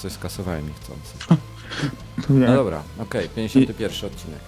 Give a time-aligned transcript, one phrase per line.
[0.00, 1.14] Coś skasowałem niechcący.
[2.28, 4.38] No dobra, okej, 51 odcinek.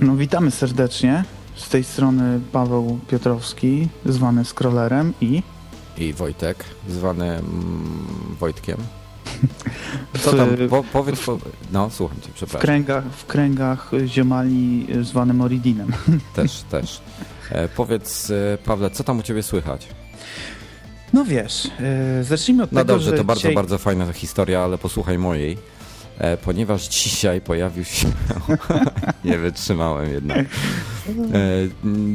[0.00, 1.24] No witamy serdecznie.
[1.56, 5.42] Z tej strony Paweł Piotrowski, zwany Scrollerem i
[5.96, 8.76] I Wojtek, zwany mm, Wojtkiem.
[10.14, 10.48] w, Co tam?
[10.70, 11.38] Po, powiedz, po...
[11.72, 12.60] no słucham cię, w, przepraszam.
[12.60, 15.92] kręgach, w kręgach ziomali zwanym Oridinem.
[16.34, 17.00] Też, też.
[17.50, 19.88] E, powiedz, e, Pawle, co tam u ciebie słychać?
[21.12, 21.68] No wiesz,
[22.20, 23.54] e, zacznijmy od No tego, dobrze, że to bardzo, dzisiaj...
[23.54, 25.58] bardzo fajna historia, ale posłuchaj mojej.
[26.18, 28.08] E, ponieważ dzisiaj pojawił się.
[29.24, 30.38] nie wytrzymałem jednak.
[30.38, 30.44] E,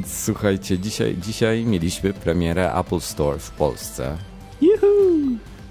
[0.08, 4.18] słuchajcie, dzisiaj, dzisiaj mieliśmy premierę Apple Store w Polsce.
[4.62, 4.88] Juhu!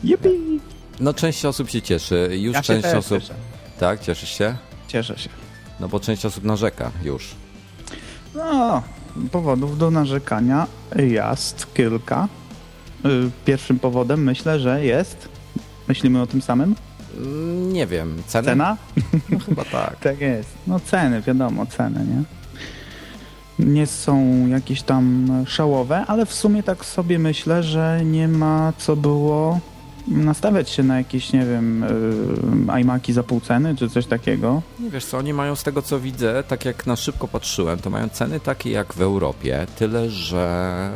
[0.04, 0.60] Yippee!
[1.00, 3.20] No, część osób się cieszy, już Ja część osób.
[3.20, 3.34] cieszę.
[3.78, 4.56] Tak, cieszysz się?
[4.88, 5.28] Cieszę się.
[5.80, 7.28] No bo część osób narzeka już.
[8.34, 8.82] No,
[9.32, 10.66] powodów do narzekania
[10.96, 12.28] jest kilka.
[13.06, 15.28] Y, Pierwszym powodem myślę, że jest...
[15.88, 16.74] Myślimy o tym samym?
[17.16, 18.46] Mm, Nie wiem, ceny?
[18.48, 18.76] Cena?
[19.30, 19.96] No, chyba tak.
[20.04, 20.48] Tak jest.
[20.66, 22.22] No ceny, wiadomo, ceny, nie?
[23.66, 28.96] Nie są jakieś tam szałowe, ale w sumie tak sobie myślę, że nie ma co
[28.96, 29.60] było
[30.08, 31.84] nastawiać się na jakieś, nie wiem,
[32.66, 34.62] yy, iMaki za pół ceny, czy coś takiego.
[34.80, 37.90] Nie wiesz co, oni mają z tego co widzę, tak jak na szybko patrzyłem, to
[37.90, 40.90] mają ceny takie jak w Europie, tyle że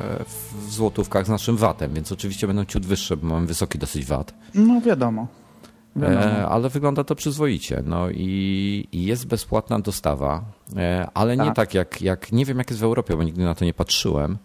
[0.66, 4.34] w złotówkach z naszym VAT-em, więc oczywiście będą ciut wyższe, bo mamy wysoki dosyć VAT.
[4.54, 5.26] No wiadomo.
[6.02, 7.82] E, ale wygląda to przyzwoicie.
[7.86, 10.44] No i, i jest bezpłatna dostawa,
[10.76, 11.56] e, ale nie Tak.
[11.56, 14.38] tak jak, jak, nie wiem jak jest w Europie, bo nigdy na to nie patrzyłem.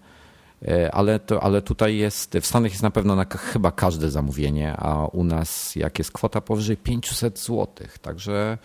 [0.67, 4.75] E, Ale, to, ale tutaj jest, w Stanach jest na pewno na chyba każde zamówienie,
[4.77, 7.67] a u nas jak jest kwota powyżej 500 zł.
[8.01, 8.57] Także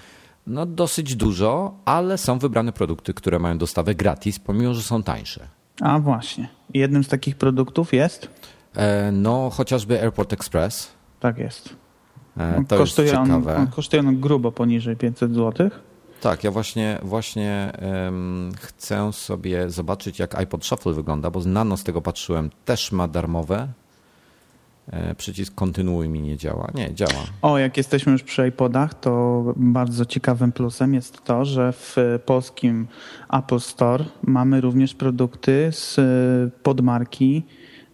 [0.47, 5.49] no dosyć dużo, ale są wybrane produkty, które mają dostawę gratis, pomimo że są tańsze.
[5.81, 6.49] A właśnie.
[6.75, 8.29] Jednym z takich produktów jest?
[8.77, 10.91] E, No chociażby Airport Express.
[11.21, 11.69] Tak jest.
[12.39, 13.57] E, To kosztuje, jest on, ciekawe.
[13.57, 15.71] on, kosztuje on grubo poniżej 500 zł.
[16.21, 21.77] Tak, ja właśnie, właśnie em, chcę sobie zobaczyć, jak iPod Shuffle wygląda, bo z Nano
[21.77, 23.69] z tego patrzyłem, też ma darmowe.
[24.93, 26.71] E, przycisk kontynuuj mi nie działa.
[26.75, 27.25] Nie, działa.
[27.43, 31.97] O, jak jesteśmy już przy iPodach, to bardzo ciekawym plusem jest to, że w
[32.27, 32.87] polskim
[33.33, 37.43] Apple Store mamy również produkty z y, podmarki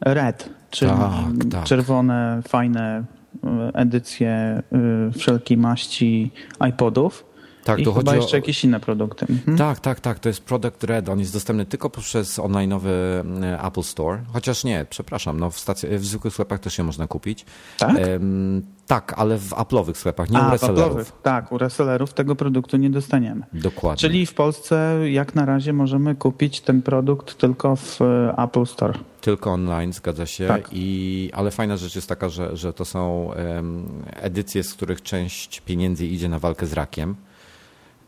[0.01, 1.65] Red, czyli Tak, tak.
[1.65, 3.05] czerwone, fajne
[3.35, 4.63] y, edycje
[5.09, 6.31] y, wszelkiej maści
[6.69, 7.32] iPodów.
[7.65, 8.37] Tak, I to chyba jeszcze o...
[8.37, 9.27] jakieś inne produkty.
[9.31, 9.59] Mhm.
[9.59, 11.09] Tak, tak, tak, to jest Product Red.
[11.09, 12.89] On jest dostępny tylko poprzez online'owy
[13.43, 14.19] e, Apple Store.
[14.33, 17.45] Chociaż nie, przepraszam, no w, stacji, w zwykłych sklepach też się można kupić.
[17.79, 17.97] Tak?
[17.99, 21.13] Em, tak, ale w Apple'owych sklepach, nie u A, w resellerów.
[21.23, 23.47] Tak, u resellerów tego produktu nie dostaniemy.
[23.53, 24.01] Dokładnie.
[24.01, 28.05] Czyli w Polsce jak na razie możemy kupić ten produkt tylko w y,
[28.39, 28.95] Apple Store.
[29.21, 30.47] Tylko online, zgadza się.
[30.47, 30.69] Tak.
[30.73, 35.61] I, ale fajna rzecz jest taka, że, że to są em, edycje, z których część
[35.61, 37.15] pieniędzy idzie na walkę z rakiem.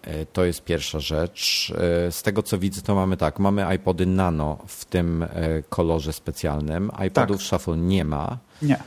[0.05, 1.73] E, To jest pierwsza rzecz.
[2.07, 5.29] E, Z tego co widzę, to mamy tak, mamy iPody Nano w tym e,
[5.69, 6.91] kolorze specjalnym.
[7.07, 7.47] iPodów Tak.
[7.47, 8.39] Shuffle nie ma.
[8.63, 8.79] Nie.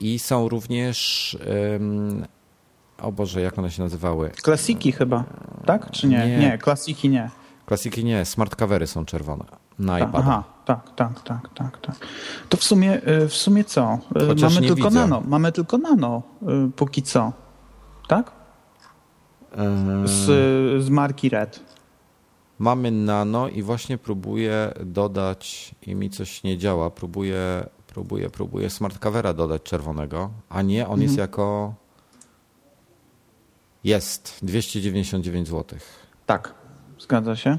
[0.00, 1.36] I są również.
[3.02, 4.30] O Boże, jak one się nazywały?
[4.42, 5.24] Klasiki chyba.
[5.66, 5.90] tak?
[5.90, 6.18] Czy nie?
[6.26, 6.38] Nie.
[6.38, 7.30] Nie, klasiki nie.
[7.66, 9.44] Klasiki nie, smart covery są czerwone
[9.78, 10.24] na Tak, iPada.
[10.28, 11.96] Aha, tak, tak, tak, tak, tak.
[12.48, 13.98] To w sumie, w sumie co?
[14.28, 15.00] Chociaż Mamy tylko widzę.
[15.00, 16.22] nano, mamy tylko nano
[16.76, 17.32] póki co.
[18.08, 18.32] Tak?
[20.04, 20.24] Z,
[20.84, 21.60] z marki Red.
[22.58, 26.90] Mamy nano i właśnie próbuję dodać i mi coś nie działa.
[26.90, 31.02] Próbuję, próbuję, próbuję smart covera dodać czerwonego, a nie, on Mhm.
[31.02, 31.74] jest jako
[33.84, 35.78] jest 299 zł.
[36.26, 36.54] Tak,
[36.98, 37.58] zgadza się.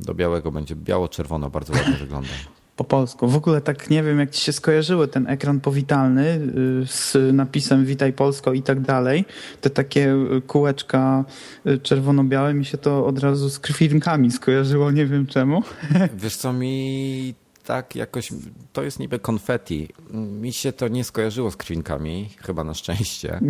[0.00, 2.28] Do białego będzie biało-czerwono, bardzo ładnie wygląda.
[2.76, 3.28] Po polsku.
[3.28, 6.40] W ogóle tak nie wiem, jak ci się skojarzyły ten ekran powitalny
[6.82, 9.24] y, z napisem Witaj Polsko i tak dalej.
[9.60, 11.24] Te takie y, kółeczka
[11.66, 15.62] y, czerwono-białe mi się to od razu z krwinkami skojarzyło, nie wiem czemu.
[16.22, 17.34] Wiesz co, mi
[17.64, 18.32] tak jakoś,
[18.72, 19.88] to jest niby konfetti.
[20.12, 23.40] Mi się to nie skojarzyło z krwinkami, chyba na szczęście,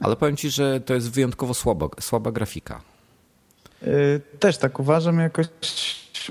[0.00, 2.80] ale powiem ci, że to jest wyjątkowo słabo, słaba grafika.
[4.40, 5.46] Też tak uważam, jakoś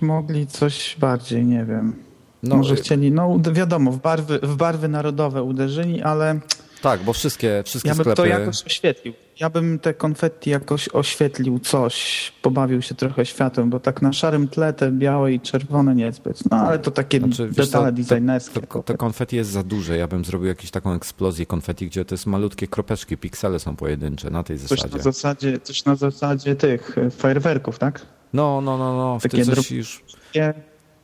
[0.02, 2.11] mogli coś bardziej, nie wiem.
[2.44, 6.40] No, Może chcieli, no wiadomo, w barwy, w barwy narodowe uderzyli, ale
[6.82, 8.16] Tak, bo wszystkie, wszystkie ja bym sklepy...
[8.22, 9.14] to jakoś oświetlił.
[9.40, 14.48] Ja bym te konfetti jakoś oświetlił, coś, pobawił się trochę światłem, bo tak na szarym
[14.48, 16.52] tle te białe i czerwone niezbyt.
[16.52, 18.62] No ale to takie Znaczy, wiesz detale co, designerskie.
[18.62, 19.98] To, to, to konfetti jest za duże.
[19.98, 24.30] Ja bym zrobił jakąś taką eksplozję konfetti, gdzie to jest malutkie kropeczki, piksele są pojedyncze
[24.30, 24.98] na tej Coś zasadzie.
[24.98, 28.06] na zasadzie, coś na zasadzie tych e, fajerwerków, tak?
[28.34, 29.20] No, no, no, no.
[29.20, 30.04] W Takie coś już...
[30.36, 30.54] Nie.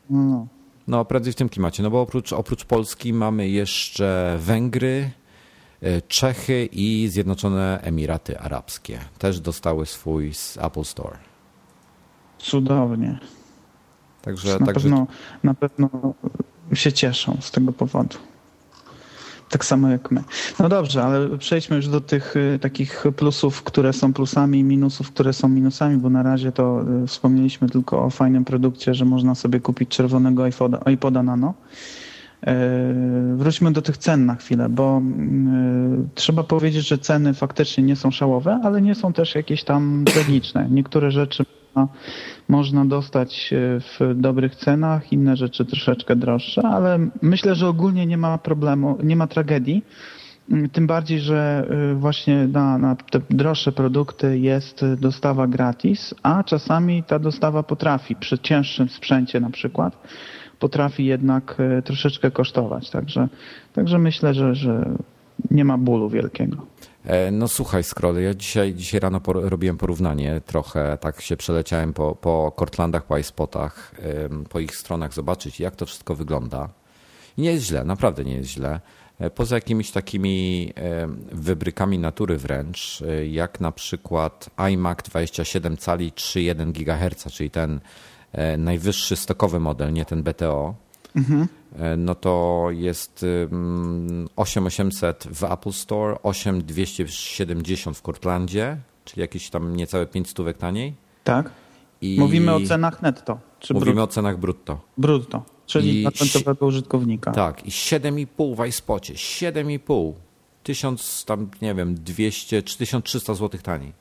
[0.10, 0.48] No.
[0.88, 1.84] No, prędzej w tym klimacie.
[1.84, 5.12] No bo oprócz, oprócz Polski mamy jeszcze Węgry,
[5.82, 9.00] e, Czechy i Zjednoczone Emiraty Arabskie.
[9.20, 11.18] Też dostały swój z Apple Store.
[12.38, 13.20] Cudownie.
[14.22, 15.08] Także, na, także pewno,
[15.44, 15.90] na pewno
[16.74, 18.18] się cieszą z tego powodu.
[19.50, 20.24] Tak samo jak my.
[20.60, 25.12] No dobrze, ale przejdźmy już do tych y, takich plusów, które są plusami i minusów,
[25.12, 29.36] które są minusami, bo na razie to y, wspomnieliśmy tylko o fajnym produkcie, że można
[29.36, 31.54] sobie kupić czerwonego iPoda, iPoda Nano.
[32.48, 32.56] E,
[33.36, 38.12] Wróćmy do tych cen na chwilę, bo y, trzeba powiedzieć, że ceny faktycznie nie są
[38.12, 40.68] szałowe, ale nie są też jakieś tam tragiczne.
[40.72, 41.46] Niektóre rzeczy
[42.48, 48.18] można, dostać y, w dobrych cenach, inne rzeczy troszeczkę droższe, ale myślę, że ogólnie nie
[48.18, 49.84] ma problemu, nie ma tragedii.
[50.54, 56.44] Y, Tym bardziej, że y, właśnie na, na te droższe produkty jest dostawa gratis, a
[56.44, 59.98] czasami ta dostawa potrafi przy cięższym sprzęcie na przykład
[60.60, 62.90] potrafi jednak e, troszeczkę kosztować.
[62.90, 63.28] Także,
[63.74, 64.90] także myślę, że, że
[65.52, 66.58] nie ma bólu wielkiego.
[67.08, 71.94] E, No słuchaj, Scroll, ja dzisiaj, dzisiaj rano por- robiłem porównanie trochę, tak się przeleciałem
[71.94, 73.92] po, po Cortlandach, po iSpotach,
[74.50, 76.70] po ich stronach zobaczyć, jak to wszystko wygląda.
[77.38, 78.80] I nie jest źle, naprawdę nie jest źle.
[79.20, 80.74] E, Poza jakimiś takimi
[81.32, 87.80] wybrykami natury wręcz, e, jak na przykład iMac 27 cali 3,1 GHz, czyli ten
[88.58, 90.76] najwyższy stokowy model, nie ten BTO,
[91.80, 99.76] E, no to jest ym, 8800 w Apple Store, 8270 w Cortlandzie, czyli jakieś tam
[99.76, 100.94] niecałe 5 stówek taniej.
[101.24, 101.52] Tak?
[102.02, 104.82] I Mówimy o cenach netto, czy Mówimy brutto, o cenach brutto.
[104.98, 107.32] brutto czyli dla końcowego użytkownika.
[107.32, 110.14] Tak, i 7,5 w iSpocie, 7,5.
[110.64, 113.94] 1000 tam, nie wiem, 200, 3300 zł taniej.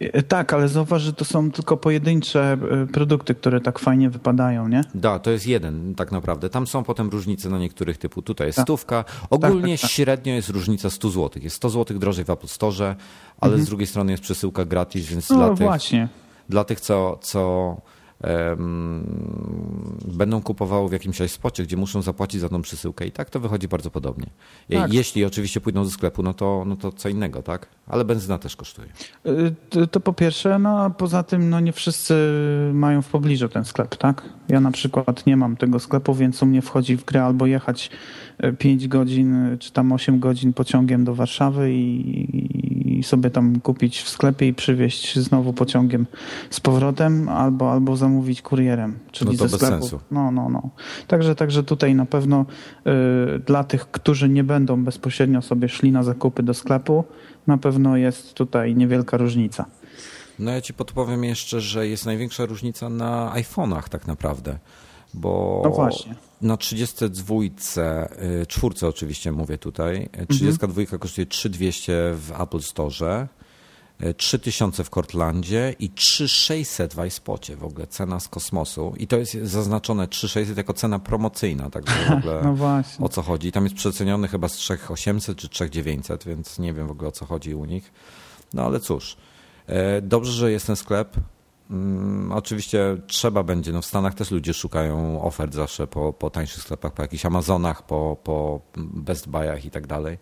[0.00, 4.68] E, Tak, ale zauważ, że to są tylko pojedyncze e, produkty, które tak fajnie wypadają,
[4.68, 4.84] nie?
[4.94, 6.50] Da, to jest jeden tak naprawdę.
[6.50, 8.22] Tam są potem różnice na niektórych typu.
[8.22, 8.66] Tutaj jest Tak.
[8.66, 9.04] stówka.
[9.30, 9.90] Ogólnie tak, tak.
[9.90, 11.42] średnio jest różnica 100 zł.
[11.42, 12.96] Jest 100 zł drożej w Apple Store,
[13.40, 15.40] ale z drugiej strony jest przesyłka gratis, więc Mhm.
[15.40, 16.08] No dla tych, właśnie.
[16.48, 17.76] dla tych, co, co
[20.04, 23.68] będą kupowały w jakimś iSpocie, gdzie muszą zapłacić za tą przesyłkę i tak to wychodzi
[23.68, 24.26] bardzo podobnie.
[24.70, 24.92] Tak.
[24.92, 27.68] Jeśli oczywiście pójdą do sklepu, no to, no to co innego, tak?
[27.86, 28.88] Ale benzyna też kosztuje.
[29.26, 32.14] Y, To, to po pierwsze, no a poza tym no nie wszyscy
[32.74, 34.22] mają w pobliżu ten sklep, tak?
[34.48, 37.90] Ja na przykład nie mam tego sklepu, więc u mnie wchodzi w grę albo jechać
[38.58, 42.47] 5 godzin czy tam 8 godzin pociągiem do Warszawy i,
[42.88, 46.06] i sobie tam kupić w sklepie i przywieźć znowu pociągiem
[46.50, 49.82] z powrotem albo, albo zamówić kurierem, czyli No to ze bez sklepu.
[49.88, 50.00] sensu.
[50.10, 50.70] No, no, no.
[51.06, 52.46] Także, także tutaj na pewno
[53.36, 57.04] y, dla tych, którzy nie będą bezpośrednio sobie szli na zakupy do sklepu,
[57.46, 59.64] na pewno jest tutaj niewielka różnica.
[60.38, 64.58] No ja ci podpowiem jeszcze, że jest największa różnica na iPhone'ach tak naprawdę,
[65.14, 66.14] bo No właśnie.
[66.42, 67.34] Na 32,
[68.42, 73.28] y, czwórce oczywiście mówię tutaj, y, 32 kosztuje 3200 w Apple Store,
[74.02, 79.16] y, 3000 w Cortlandzie i 3600 w iSpocie w ogóle, cena z kosmosu i to
[79.16, 83.04] jest zaznaczone 3600 jako cena promocyjna, także w ogóle No właśnie.
[83.04, 83.52] o co chodzi.
[83.52, 87.26] Tam jest przeceniony chyba z 3800 czy 3900, więc nie wiem w ogóle o co
[87.26, 87.92] chodzi u nich.
[88.54, 89.16] No ale cóż.
[89.66, 91.16] E, dobrze, że jest ten sklep.
[91.70, 96.62] Mm, oczywiście trzeba będzie, no w Stanach też ludzie szukają ofert zawsze po, po tańszych
[96.62, 100.18] sklepach, po jakichś Amazonach, po, po Best Buyach i tak dalej.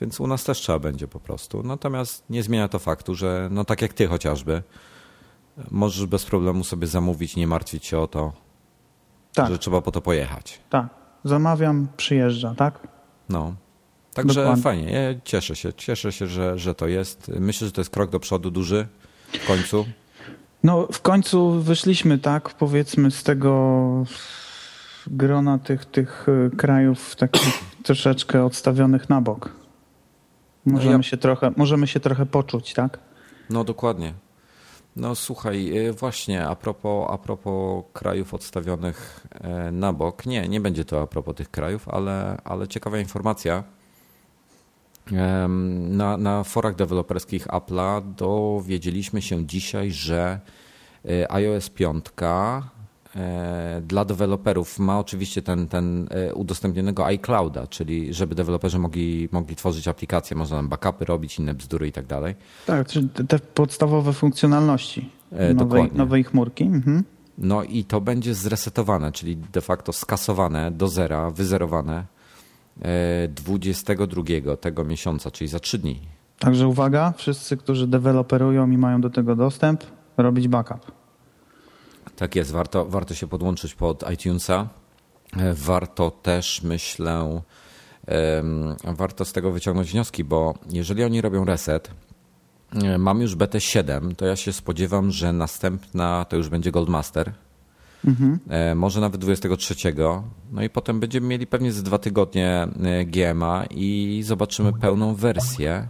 [0.00, 1.62] Więc u nas też trzeba będzie po prostu.
[1.62, 4.62] Natomiast nie zmienia to faktu, że no tak jak ty chociażby,
[5.70, 8.32] możesz bez problemu sobie zamówić, nie martwić się o to,
[9.34, 9.48] tak.
[9.48, 10.60] że trzeba po to pojechać.
[10.70, 10.86] Tak.
[11.24, 12.88] Zamawiam, przyjeżdża, tak?
[13.28, 13.54] No.
[14.14, 14.62] Także Dokładnie.
[14.62, 14.92] fajnie.
[14.92, 15.72] Ja cieszę się.
[15.72, 17.28] Cieszę się, że, że to jest.
[17.40, 18.86] Myślę, że to jest krok do przodu duży
[19.32, 19.86] w końcu.
[20.62, 24.04] No, w końcu wyszliśmy, tak, powiedzmy, z tego
[25.06, 29.50] grona tych, tych e, krajów takich troszeczkę odstawionych na bok.
[30.66, 31.02] Możemy, ja...
[31.02, 32.98] się trochę, możemy się trochę poczuć, tak?
[33.50, 34.14] No, dokładnie.
[34.96, 40.26] No słuchaj, e, właśnie a propos, a propos krajów odstawionych e, na bok.
[40.26, 43.64] Nie, nie będzie to a propos tych krajów, ale, ale ciekawa informacja.
[45.78, 50.40] Na, na forach deweloperskich Apple'a dowiedzieliśmy się dzisiaj, że
[51.04, 52.06] e, iOS 5
[53.16, 59.56] e, dla deweloperów ma oczywiście ten, ten e, udostępnionego iClouda, czyli żeby deweloperzy mogli, mogli
[59.56, 62.34] tworzyć aplikacje, można tam backupy robić, inne bzdury i tak dalej.
[62.66, 65.10] Tak, czyli te podstawowe funkcjonalności
[65.54, 66.64] nowej, nowej chmurki.
[66.64, 67.04] Mhm.
[67.38, 72.17] No i to będzie zresetowane, czyli de facto skasowane do zera, wyzerowane
[73.28, 76.00] 22 tego miesiąca, czyli za 3 dni.
[76.38, 79.84] Także uwaga, wszyscy, którzy deweloperują i mają do tego dostęp,
[80.16, 80.92] robić backup.
[82.16, 84.68] Tak jest, warto, warto się podłączyć pod iTunesa.
[85.36, 87.40] E, warto też, myślę,
[88.84, 91.90] warto z tego wyciągnąć wnioski, bo jeżeli oni robią reset,
[92.74, 97.32] e, mam już BT7, to ja się spodziewam, że następna to już będzie Goldmaster
[98.04, 98.38] Mhm.
[98.78, 99.74] Może nawet 23.
[100.52, 105.88] No i potem będziemy mieli pewnie ze dwa tygodnie e, GMA i zobaczymy pełną wersję.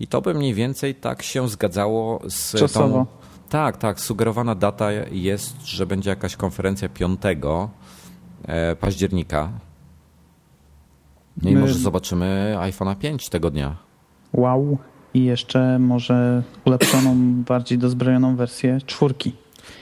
[0.00, 2.94] I to by mniej więcej tak się zgadzało z Czasowo.
[2.94, 3.06] tą.
[3.48, 4.00] Tak, tak.
[4.00, 7.20] Sugerowana data jest, że będzie jakaś konferencja 5
[8.46, 9.50] e, października.
[11.42, 11.60] No i My...
[11.60, 13.76] może zobaczymy iPhone'a 5 tego dnia.
[14.32, 14.78] Wow.
[15.14, 17.16] I jeszcze może ulepszoną,
[17.48, 19.32] bardziej dozbrojoną wersję czwórki.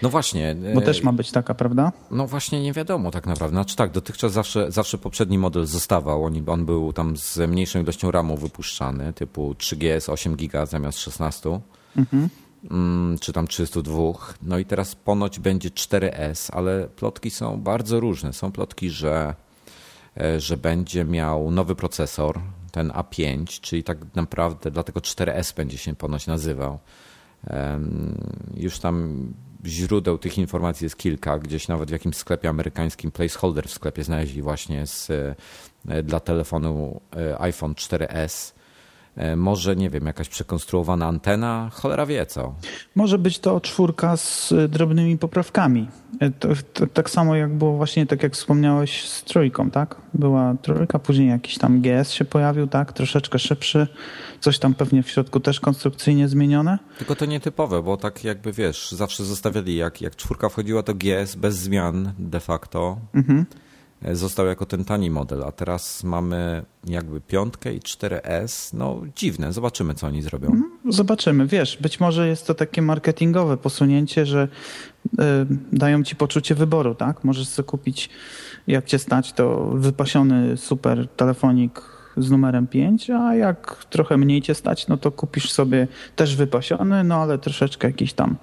[0.02, 0.56] No właśnie.
[0.74, 1.92] Bo też ma być taka, prawda?
[2.10, 3.54] No właśnie nie wiadomo tak naprawdę.
[3.54, 6.24] Znaczy tak, dotychczas zawsze, zawsze poprzedni model zostawał.
[6.24, 11.60] On, on był tam z mniejszą ilością RAMu wypuszczany, typu 3GS 8 GB zamiast 16.
[11.96, 12.28] Mhm.
[12.70, 13.94] Mm, czy tam 302.
[14.42, 18.32] No i teraz ponoć będzie 4S, ale plotki są bardzo różne.
[18.32, 19.34] Są plotki, że,
[20.20, 22.40] e, że będzie miał nowy procesor,
[22.72, 26.78] ten A5, czyli tak naprawdę dlatego 4S będzie się ponoć nazywał.
[28.56, 29.26] Już tam
[29.66, 31.38] źródeł tych informacji jest kilka.
[31.38, 35.10] Gdzieś nawet w jakimś sklepie amerykańskim placeholder w sklepie znaleźli właśnie z,
[35.88, 38.52] e, dla telefonu e, iPhone 4S.
[39.16, 42.54] E, może, nie wiem, jakaś przekonstruowana antena, cholera wie co.
[42.94, 45.88] Może być to czwórka z drobnymi poprawkami.
[46.38, 49.96] To, to, tak samo jak było właśnie, tak jak wspomniałeś z trójką, tak?
[50.14, 52.92] Była trójka, później jakiś tam GS się pojawił, tak?
[52.92, 53.86] Troszeczkę szybszy,
[54.44, 56.78] Coś tam pewnie w środku też konstrukcyjnie zmienione?
[56.98, 61.34] Tylko to nietypowe, bo tak jakby wiesz, zawsze zostawiali, jak, jak czwórka wchodziła, to GS
[61.34, 62.98] bez zmian de facto.
[63.14, 63.46] Mhm.
[64.12, 68.74] Został jako ten tani model, a teraz mamy jakby piątkę i 4S.
[68.74, 70.48] No dziwne, zobaczymy co oni zrobią.
[70.48, 70.70] Mhm.
[70.88, 74.48] Zobaczymy, wiesz, być może jest to takie marketingowe posunięcie, że
[75.04, 75.18] y,
[75.72, 77.24] dają ci poczucie wyboru, tak?
[77.24, 78.10] Możesz sobie kupić,
[78.66, 81.82] jak cię stać, to wypasiony super telefonik
[82.16, 87.04] z numerem 5, a jak trochę mniej cię stać, no to kupisz sobie też wypasiony,
[87.04, 88.36] no ale troszeczkę jakiś tam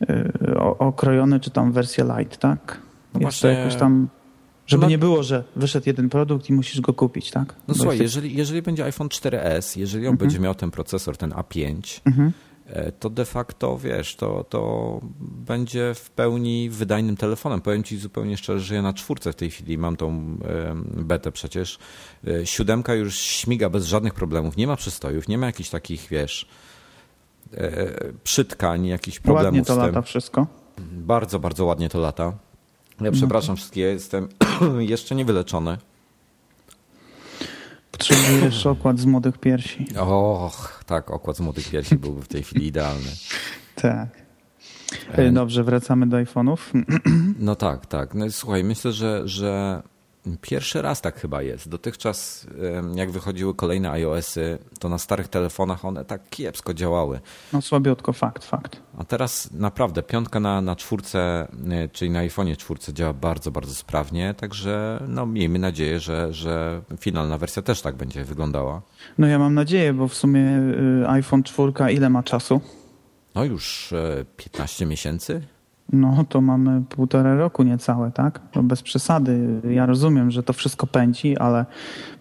[0.00, 2.78] yy, okrojony, czy tam wersję light, tak?
[3.14, 3.50] No właśnie...
[3.50, 4.08] jakoś tam
[4.66, 7.48] żeby nie było, że wyszedł jeden produkt i musisz go kupić, tak?
[7.48, 10.16] No Bo słuchaj, jeżeli, jeżeli będzie iPhone 4S, jeżeli on mhm.
[10.16, 12.32] będzie miał ten procesor, ten A5, mhm.
[12.66, 17.60] E, to de facto, wiesz, to, to będzie w pełni wydajnym telefonem.
[17.60, 20.38] Powiem Ci zupełnie szczerze, że ja na czwórce w tej chwili mam tą
[20.84, 21.78] betę przecież.
[22.26, 26.48] E, siódemka już śmiga bez żadnych problemów, nie ma przystojów, nie ma jakichś takich, wiesz,
[27.54, 30.46] e, przytkań, jakichś problemów ładnie to lata wszystko.
[30.92, 32.32] Bardzo, bardzo ładnie to lata.
[33.04, 34.28] Ja przepraszam wszystkie, jestem
[34.78, 35.78] jeszcze niewyleczony.
[37.92, 39.86] Potrzebujesz okład z młodych piersi.
[39.98, 43.10] Och, tak, okład z młodych piersi byłby w tej chwili idealny.
[43.74, 44.08] Tak.
[45.12, 46.58] E, dobrze, wracamy do iPhone'ów.
[47.38, 48.14] No tak, tak.
[48.14, 49.82] No, słuchaj, myślę, że, że
[50.40, 51.68] Pierwszy raz tak chyba jest.
[51.68, 52.46] Dotychczas,
[52.94, 57.20] jak wychodziły kolejne iOSy, to na starych telefonach one tak kiepsko działały.
[57.52, 58.80] No słabiutko, fakt, fakt.
[58.98, 63.74] A teraz naprawdę piątka na, na czwórce, e, czyli na iPhone'ie czwórce działa bardzo, bardzo
[63.74, 68.82] sprawnie, także no, miejmy nadzieję, że, że finalna wersja też tak będzie wyglądała.
[69.18, 70.58] No ja mam nadzieję, bo w sumie
[71.02, 72.60] y, iPhone czwórka ile ma czasu?
[73.34, 73.94] No już
[74.36, 75.42] 15 miesięcy?
[75.92, 78.40] No to mamy półtora roku niecałe, tak?
[78.62, 79.60] Bez przesady.
[79.70, 81.66] Ja rozumiem, że to wszystko pędzi, ale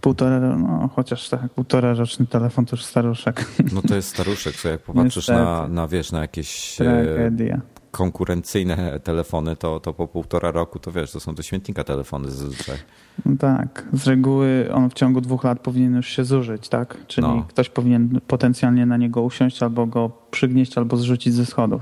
[0.01, 3.45] półtora, no chociaż tak, półtora roczny telefon to już staruszek.
[3.73, 7.61] No to jest staruszek, co jak popatrzysz na, na, wiesz, na jakieś Tragedia.
[7.91, 12.77] konkurencyjne telefony, to, to po półtora roku to wiesz, to są do śmietnika telefony zazwyczaj.
[13.25, 16.97] No tak, z reguły on w ciągu dwóch lat powinien już się zużyć, tak?
[17.07, 17.45] Czyli no.
[17.49, 21.81] ktoś powinien potencjalnie na niego usiąść albo go przygnieść, albo zrzucić ze schodów.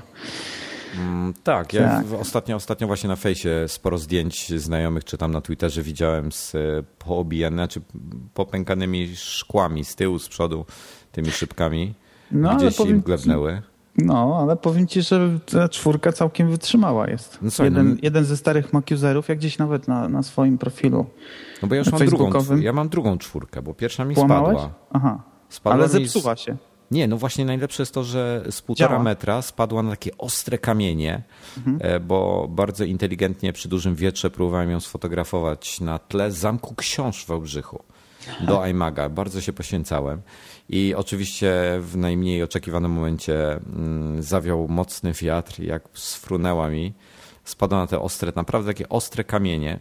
[0.99, 2.05] Mm, tak, ja tak.
[2.21, 6.59] Ostatnio, ostatnio właśnie na fejsie sporo zdjęć znajomych, czy tam na Twitterze widziałem z e,
[6.99, 7.81] poobijanymi, znaczy
[8.33, 10.65] popękanymi szkłami z tyłu, z przodu,
[11.11, 11.93] tymi szybkami.
[12.31, 13.61] No, gdzieś im glebnęły.
[13.97, 17.39] No, ale powiem ci, że ta czwórka całkiem wytrzymała jest.
[17.41, 17.95] No co, jeden, no...
[18.01, 21.05] jeden ze starych Mac-userów, jak gdzieś nawet na, na swoim profilu
[21.61, 24.57] No bo ja już mam drugą, ja mam drugą czwórkę, bo pierwsza mi Płamałeś?
[24.57, 24.73] spadła.
[24.93, 26.39] Aha, spadła ale zepsuła z...
[26.39, 26.57] się.
[26.91, 29.03] Nie, no właśnie najlepsze jest to, że z półtora Działa.
[29.03, 31.22] metra spadła na takie ostre kamienie,
[31.58, 31.77] mhm.
[31.81, 37.27] E, bo bardzo inteligentnie przy dużym wietrze próbowałem ją sfotografować na tle zamku książ w
[37.27, 37.84] Wałbrzychu
[38.41, 39.10] do iMaga.
[39.10, 40.22] Bardzo się poświęcałem.
[40.69, 46.93] I oczywiście w najmniej oczekiwanym momencie mm, zawiał mocny wiatr, jak sfrunęła mi.
[47.43, 49.79] Spadła na te ostre, naprawdę takie ostre kamienie.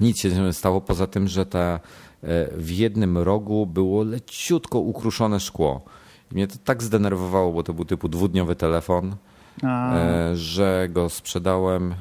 [0.00, 1.80] Nic się nie stało, poza tym, że ta,
[2.22, 5.84] e, w jednym rogu było leciutko ukruszone szkło.
[6.32, 9.16] Mnie to tak zdenerwowało, bo to był typu dwudniowy telefon,
[9.62, 9.94] A.
[9.94, 11.94] E, że go sprzedałem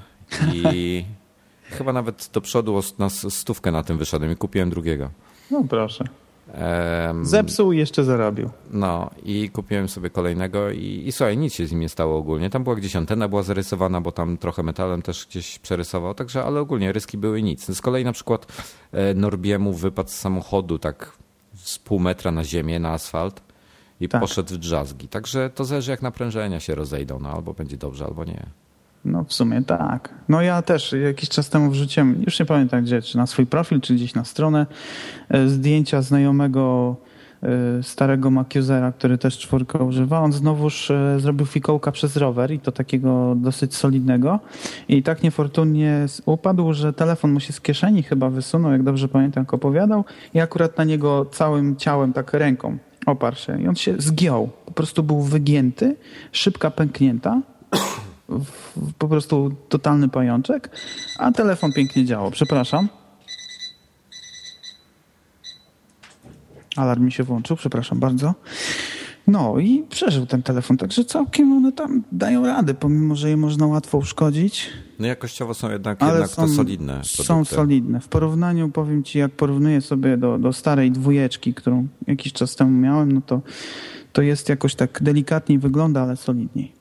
[0.53, 1.05] i
[1.77, 5.09] chyba nawet do przodu na stówkę na tym wyszedłem i kupiłem drugiego.
[5.51, 6.03] No proszę.
[7.21, 8.49] Zepsuł i jeszcze zarobił.
[8.71, 12.49] No i kupiłem sobie kolejnego i, i słuchaj, nic się z nim nie stało ogólnie.
[12.49, 16.59] Tam była gdzieś antena była zarysowana, bo tam trochę metalem też gdzieś przerysował, także ale
[16.59, 17.65] ogólnie ryski były nic.
[17.65, 21.17] Z kolei na przykład e, Norbiemu wypadł z samochodu tak
[21.55, 23.46] z pół metra na ziemię, na asfalt
[24.01, 24.21] i tak.
[24.21, 25.07] poszedł w drzazgi.
[25.07, 28.45] Także to zależy jak naprężenia się rozejdą, no albo będzie dobrze, albo nie.
[29.05, 30.09] No w sumie tak.
[30.29, 33.81] No ja też jakiś czas temu wrzuciłem, już nie pamiętam gdzie, czy na swój profil,
[33.81, 34.65] czy gdzieś na stronę,
[35.29, 36.95] e, zdjęcia znajomego
[37.43, 40.19] e, starego Macusera, który też czwórkę używa.
[40.19, 44.39] On znowuż e, zrobił fikołka przez rower i to takiego dosyć solidnego.
[44.89, 49.41] I tak niefortunnie upadł, że telefon mu się z kieszeni chyba wysunął, jak dobrze pamiętam,
[49.41, 50.05] jak opowiadał.
[50.33, 53.61] I akurat na niego całym ciałem, tak ręką oparł się.
[53.61, 54.49] I on się zgiął.
[54.65, 55.95] Po prostu był wygięty,
[56.31, 57.41] szybka pęknięta
[58.97, 60.69] po prostu totalny pajączek,
[61.19, 62.31] a telefon pięknie działał.
[62.31, 62.89] Przepraszam.
[66.75, 68.33] Alarm mi się włączył, przepraszam bardzo.
[69.27, 73.67] No i przeżył ten telefon, także całkiem one tam dają radę, pomimo, że je można
[73.67, 74.69] łatwo uszkodzić.
[74.99, 77.23] No jakościowo są jednak, Ale jednak są, to solidne produkty.
[77.23, 77.99] Są solidne.
[77.99, 82.71] W porównaniu, powiem ci, jak porównuję sobie do, do starej dwójeczki, którą jakiś czas temu
[82.71, 83.41] miałem, no to,
[84.13, 86.71] to jest jakoś tak delikatniej wygląda, ale solidniej.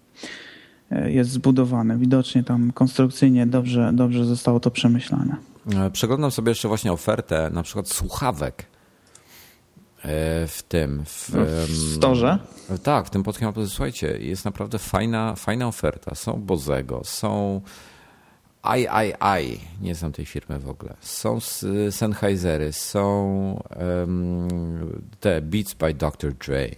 [0.90, 1.98] E, jest zbudowane.
[1.98, 5.36] Widocznie tam konstrukcyjnie dobrze, dobrze zostało to przemyślane.
[5.74, 8.66] E, przeglądam sobie jeszcze właśnie ofertę na przykład słuchawek
[10.46, 11.04] w tym.
[11.04, 11.30] W,
[11.68, 12.38] w storze?
[12.82, 13.52] Tak, w tym podchem.
[13.68, 16.14] Słuchajcie, jest naprawdę fajna, fajna oferta.
[16.14, 17.60] Są Bozego, są
[18.62, 20.94] II, nie znam tej firmy w ogóle.
[21.00, 21.38] Są
[21.90, 23.62] Sennheisery, są
[24.00, 26.32] um, te Beats by Dr.
[26.34, 26.68] Dre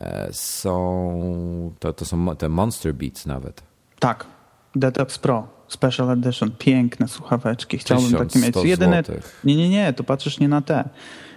[0.00, 3.62] E, są, to, to są te Monster Beats nawet.
[3.98, 4.26] Tak,
[4.74, 8.56] Detox Pro Special Edition, piękne słuchaweczki, chciałbym takie mieć.
[8.64, 9.02] Jedyne,
[9.44, 10.88] nie, nie, nie, tu patrzysz nie na te.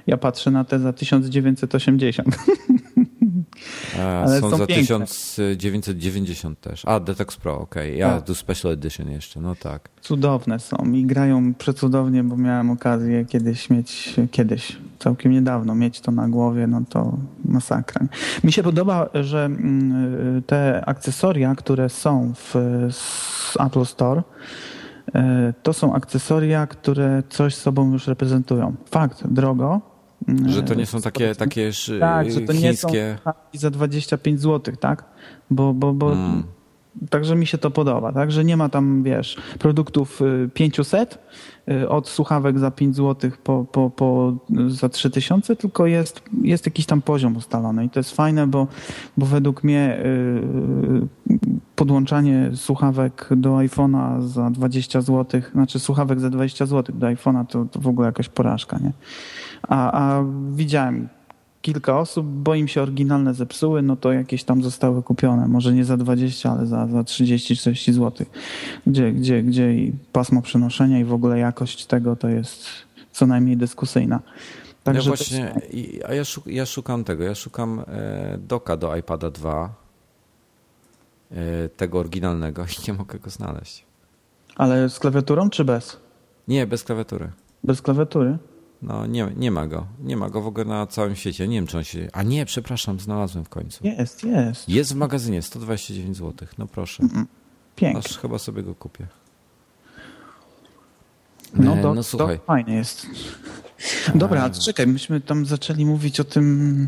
[0.10, 2.36] Ja patrzę na te za 1980.
[4.00, 5.06] A, Ale są, są za piękne.
[5.06, 6.86] 1990 też.
[6.86, 7.89] A, Detox Pro, okej.
[7.89, 7.98] Okay.
[7.98, 8.24] Ja, tak.
[8.24, 9.89] do Special Edition jeszcze, no tak.
[10.02, 16.12] Cudowne są i grają przecudownie, bo miałem okazję kiedyś mieć, kiedyś, całkiem niedawno, mieć to
[16.12, 18.06] na głowie, no to masakra.
[18.43, 22.56] Mi się podoba, że mm, te akcesoria, które są w,
[23.60, 24.24] Apple Store,
[25.15, 28.76] e, to są akcesoria, które coś sobą już reprezentują.
[28.91, 29.88] Fakt, drogo,
[30.46, 33.18] że to nie są takie, takie tak, że to chińskie...
[33.54, 35.04] nie są za 25 zł, tak?
[35.52, 36.44] Bo, bo, bo mm.
[37.10, 38.32] Także mi się to podoba, tak?
[38.32, 40.22] Że nie ma tam, wiesz, produktów
[40.54, 41.20] 500
[41.68, 44.34] y, y, od słuchawek za 5 zł po, po, po
[44.68, 48.68] za 3000, tylko jest, jest jakiś tam poziom ustalony i to jest fajne, bo,
[49.18, 51.39] bo według mnie y,
[51.76, 57.65] podłączanie słuchawek do iPhone'a za 20 zł, znaczy słuchawek za 20 zł do iPhone'a to,
[57.65, 58.92] to w ogóle jakaś porażka, nie?
[59.62, 61.10] A, a widziałem
[61.62, 65.48] kilka osób, bo im się oryginalne zepsuły, no to jakieś tam zostały kupione.
[65.48, 68.28] Może nie za 20, ale za, za 30-40 zł.
[68.88, 72.65] Gdzie, gdzie, gdzie i pasmo przenoszenia i w ogóle jakość tego to jest
[73.12, 74.19] co najmniej dyskusyjna.
[74.84, 75.62] Także ja właśnie,
[76.08, 79.69] a ja, szuk, ja szukam tego, ja szukam e, doka do iPada 2
[81.32, 83.86] e, tego oryginalnego i nie mogę go znaleźć.
[84.56, 85.98] Ale z klawiaturą czy bez?
[86.48, 87.32] Nie, bez klawiatury.
[87.63, 88.38] Bez klawiatury?
[88.82, 89.86] No nie, nie ma go.
[90.04, 91.48] Nie ma go w ogóle na całym świecie.
[91.48, 92.08] Nie wiem, czy on się...
[92.13, 93.88] A nie, przepraszam, znalazłem w końcu.
[93.88, 94.70] Jest, jest.
[94.70, 96.48] Jest w magazynie, 129 zł.
[96.58, 97.04] No proszę.
[97.76, 98.00] Pięknie.
[98.00, 99.08] Aż chyba sobie go kupię.
[101.54, 102.39] No, E, to, no słuchaj.
[102.39, 103.08] to fajnie jest.
[104.15, 106.82] Dobra, a czekaj, myśmy tam zaczęli mówić o tym,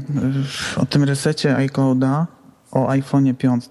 [0.76, 2.28] y, o tym resecie iClouda,
[2.72, 3.66] o iPhone'ie 5.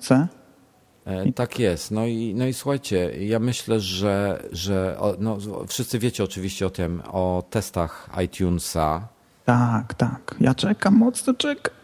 [1.04, 1.90] E, tak jest.
[1.90, 7.02] No i, no i słuchajcie, ja myślę, że, że no, wszyscy wiecie oczywiście o tym,
[7.12, 9.08] o testach iTunesa.
[9.44, 10.34] Tak, tak.
[10.40, 11.74] Ja czekam, mocno czekam.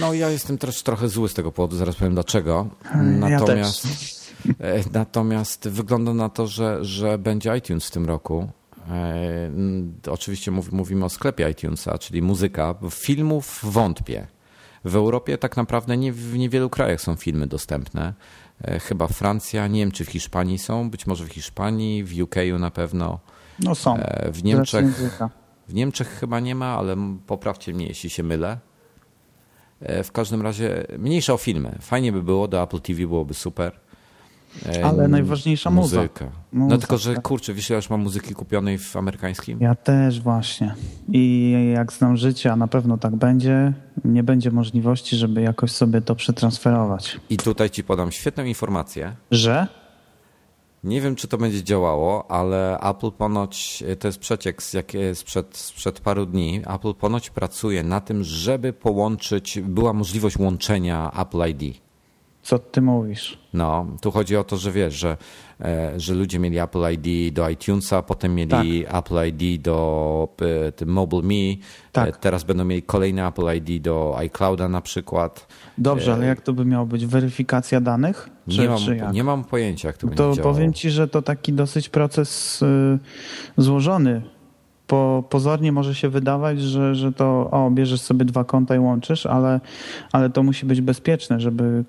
[0.00, 2.66] No ja jestem też trochę zły z tego powodu, zaraz powiem dlaczego.
[2.84, 4.18] Ja Natomiast, też.
[4.60, 8.48] e, natomiast wygląda na to, że, że będzie iTunes w tym roku.
[8.90, 12.74] E, Oczywiście mów, mówimy o sklepie iTunesa, czyli muzyka.
[12.90, 14.26] Filmów wątpię.
[14.84, 18.14] W Europie tak naprawdę nie, w niewielu krajach są filmy dostępne.
[18.64, 22.34] E, Chyba Francja, nie wiem czy w Hiszpanii są, być może w Hiszpanii, w UK
[22.58, 23.18] na pewno.
[23.60, 23.96] No są.
[23.96, 24.84] E, W Niemczech,
[25.68, 28.58] w Niemczech chyba nie ma, ale poprawcie mnie, jeśli się mylę.
[29.80, 31.78] E, W każdym razie mniejsza o filmy.
[31.80, 33.80] Fajnie by było, do Apple TV byłoby super.
[34.66, 36.24] E, Ale najważniejsza muzyka.
[36.52, 37.22] Muza, No tylko, że tak.
[37.22, 39.58] kurczę, wiesz, ja już mam muzyki kupionej w amerykańskim.
[39.60, 40.74] Ja też właśnie.
[41.12, 43.72] I jak znam życie, a na pewno tak będzie,
[44.04, 47.20] nie będzie możliwości, żeby jakoś sobie to przetransferować.
[47.30, 49.12] I tutaj ci podam świetną informację.
[49.30, 49.66] Że?
[50.84, 56.00] Nie wiem, czy to będzie działało, ale Apple ponoć, to jest przeciek jak, sprzed, sprzed
[56.00, 61.87] paru dni, Apple ponoć pracuje na tym, żeby połączyć, była możliwość łączenia Apple ID.
[62.48, 63.38] Co ty mówisz?
[63.54, 65.16] No, tu chodzi o to, że wiesz, że,
[65.60, 70.28] e, że ludzie mieli Apple ID do iTunesa, potem mieli Apple ID do
[70.82, 72.08] e, Mobile Me, Tak.
[72.08, 75.46] e, teraz będą mieli kolejny Apple ID do iClouda na przykład.
[75.78, 77.06] Dobrze, ale jak to by miało być?
[77.06, 78.30] Weryfikacja danych?
[78.48, 80.54] Czy, nie, mam, czy nie mam pojęcia, jak to będzie To działało.
[80.54, 82.98] powiem ci, że to taki dosyć proces y,
[83.56, 84.22] złożony.
[84.86, 89.26] Po, pozornie może się wydawać, że, że to o, bierzesz sobie dwa konta i łączysz,
[89.26, 89.60] ale,
[90.12, 91.84] ale to musi być bezpieczne, żeby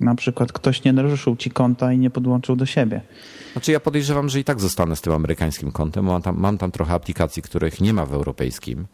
[0.00, 3.00] na przykład ktoś nie naruszył ci konta i nie podłączył do siebie.
[3.52, 6.70] Znaczy ja podejrzewam, że i tak zostanę z tym amerykańskim kontem, mam tam, mam tam
[6.70, 8.86] trochę aplikacji, których nie ma w europejskim,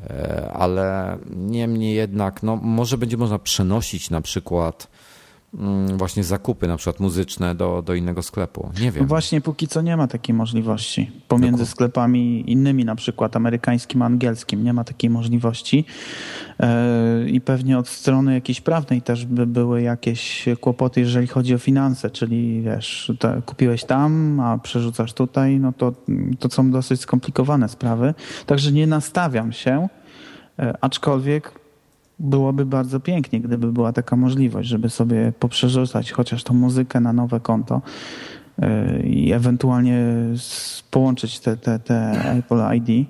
[0.00, 4.88] E, ale niemniej jednak, no może będzie można przenosić na przykład
[5.96, 8.70] właśnie zakupy, na przykład muzyczne do, do innego sklepu.
[8.80, 9.06] Nie No wiem.
[9.06, 11.10] właśnie póki co nie ma takiej możliwości.
[11.28, 11.66] Pomiędzy Dokładnie.
[11.66, 15.84] sklepami innymi, na przykład amerykańskim a angielskim, nie ma takiej możliwości.
[16.60, 21.58] E, I pewnie od strony jakiejś prawnej też by były jakieś kłopoty, jeżeli chodzi o
[21.58, 25.92] finanse, czyli wiesz, te, kupiłeś tam, a przerzucasz tutaj, no to,
[26.38, 28.14] to są dosyć skomplikowane sprawy.
[28.46, 29.88] Także nie nastawiam się,
[30.58, 31.61] e, aczkolwiek
[32.22, 37.40] byłoby bardzo pięknie, gdyby była taka możliwość, żeby sobie poprzerzucać chociaż tą muzykę na nowe
[37.40, 37.82] konto
[38.58, 40.04] yy, i ewentualnie
[40.90, 43.08] połączyć te, te, te Apple ID.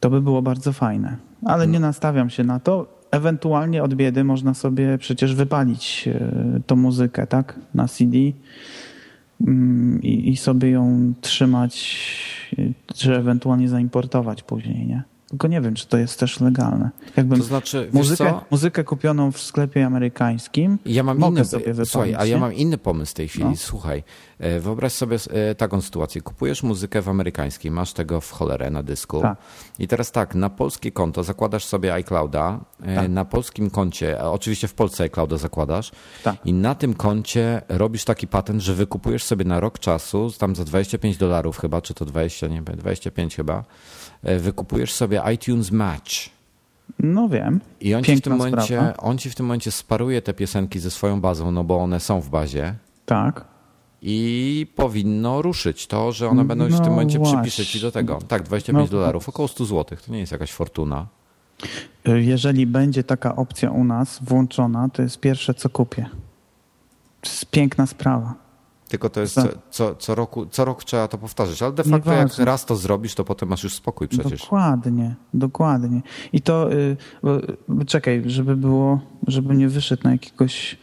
[0.00, 1.16] To by było bardzo fajne.
[1.44, 3.02] Ale nie nastawiam się na to.
[3.10, 7.58] Ewentualnie od biedy można sobie przecież wypalić yy, tą muzykę, tak?
[7.74, 8.18] Na CD
[9.40, 11.98] mm, i, i sobie ją trzymać,
[12.58, 15.11] yy, czy ewentualnie zaimportować później, nie?
[15.32, 16.90] Tylko nie wiem, czy to jest też legalne.
[17.16, 21.90] Jakbym To znaczy, muzykę, muzykę kupioną w sklepie amerykańskim Ja mam mogę inny, sobie wypalić.
[21.90, 23.44] słuchaj, a ja mam inny pomysł w tej chwili.
[23.44, 23.56] No.
[23.56, 24.02] Słuchaj,
[24.38, 26.20] e, wyobraź sobie e, taką sytuację.
[26.22, 29.20] Kupujesz muzykę w amerykańskim, masz tego w cholerę na dysku.
[29.20, 29.38] Tak.
[29.78, 33.08] I teraz tak, na polskie konto zakładasz sobie iClouda, e, Tak.
[33.10, 35.92] na polskim koncie, oczywiście w Polsce iClouda zakładasz
[36.24, 36.36] Tak.
[36.44, 40.64] i na tym koncie robisz taki patent, że wykupujesz sobie na rok czasu, tam za
[40.64, 43.64] 25 dolarów chyba, czy to 20, nie wiem, 25 chyba,
[44.22, 46.12] wykupujesz sobie iTunes Match.
[46.98, 47.60] No wiem.
[47.80, 48.96] I on ci, w tym momencie, sprawa.
[48.96, 52.20] on ci w tym momencie sparuje te piosenki ze swoją bazą, no bo one są
[52.20, 52.74] w bazie.
[53.06, 53.44] Tak.
[54.02, 57.36] I powinno ruszyć to, że one będą już w No tym momencie właśnie.
[57.42, 58.18] przypisze ci do tego.
[58.28, 58.98] Tak, 25 No.
[58.98, 59.98] dolarów, około 100 zł.
[60.06, 61.06] To nie jest jakaś fortuna.
[62.08, 66.06] Y, Jeżeli będzie taka opcja u nas włączona, to jest pierwsze, co kupię.
[67.20, 68.34] To jest piękna sprawa.
[68.92, 71.62] Tylko to jest co, co, co, roku, co rok trzeba to powtarzać.
[71.62, 74.40] Ale de facto jak raz to zrobisz, to potem masz już spokój przecież.
[74.40, 76.02] Dokładnie, dokładnie.
[76.32, 80.78] I to, y, bo, bo czekaj, żeby było, żeby nie wyszedł na jakiegoś,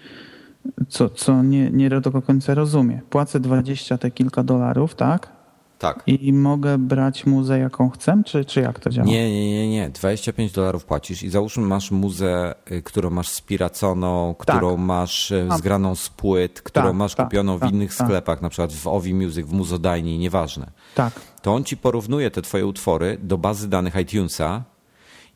[0.88, 3.02] co, co nie, nie do końca rozumie.
[3.10, 5.39] Płacę 20 te kilka dolarów, tak?
[5.80, 6.04] Tak.
[6.08, 9.08] I mogę brać muzę jaką chcę, czy, czy jak to działa?
[9.08, 9.90] Nie, nie, nie, nie.
[9.90, 15.58] 25 dolarów płacisz i załóżmy masz muzę, y, którą masz spiraconą, którą masz y, Mam.
[15.58, 18.08] zgraną z płyt, którą Tak, masz tak, kupioną tak, w innych tak.
[18.08, 20.72] sklepach, na przykład w Ovi Music, w Muzodajni, nieważne.
[20.96, 21.14] Tak.
[21.42, 24.64] To on ci porównuje te twoje utwory do bazy danych iTunesa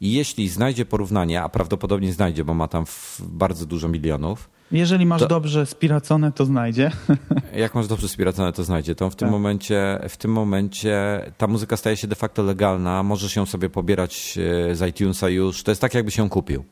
[0.01, 2.85] i jeśli znajdzie porównanie, a prawdopodobnie znajdzie, bo ma tam
[3.19, 6.91] bardzo dużo milionów, Jeżeli masz To- dobrze spiracone, to znajdzie.
[7.55, 8.95] Jak masz dobrze spiracone, to znajdzie.
[8.95, 9.31] To w tym, Tak.
[9.31, 13.03] momencie, w tym momencie ta muzyka staje się de facto legalna.
[13.03, 14.37] Możesz ją sobie pobierać
[14.71, 15.63] e, z iTunesa już.
[15.63, 16.63] To jest tak, jakbyś ją kupił.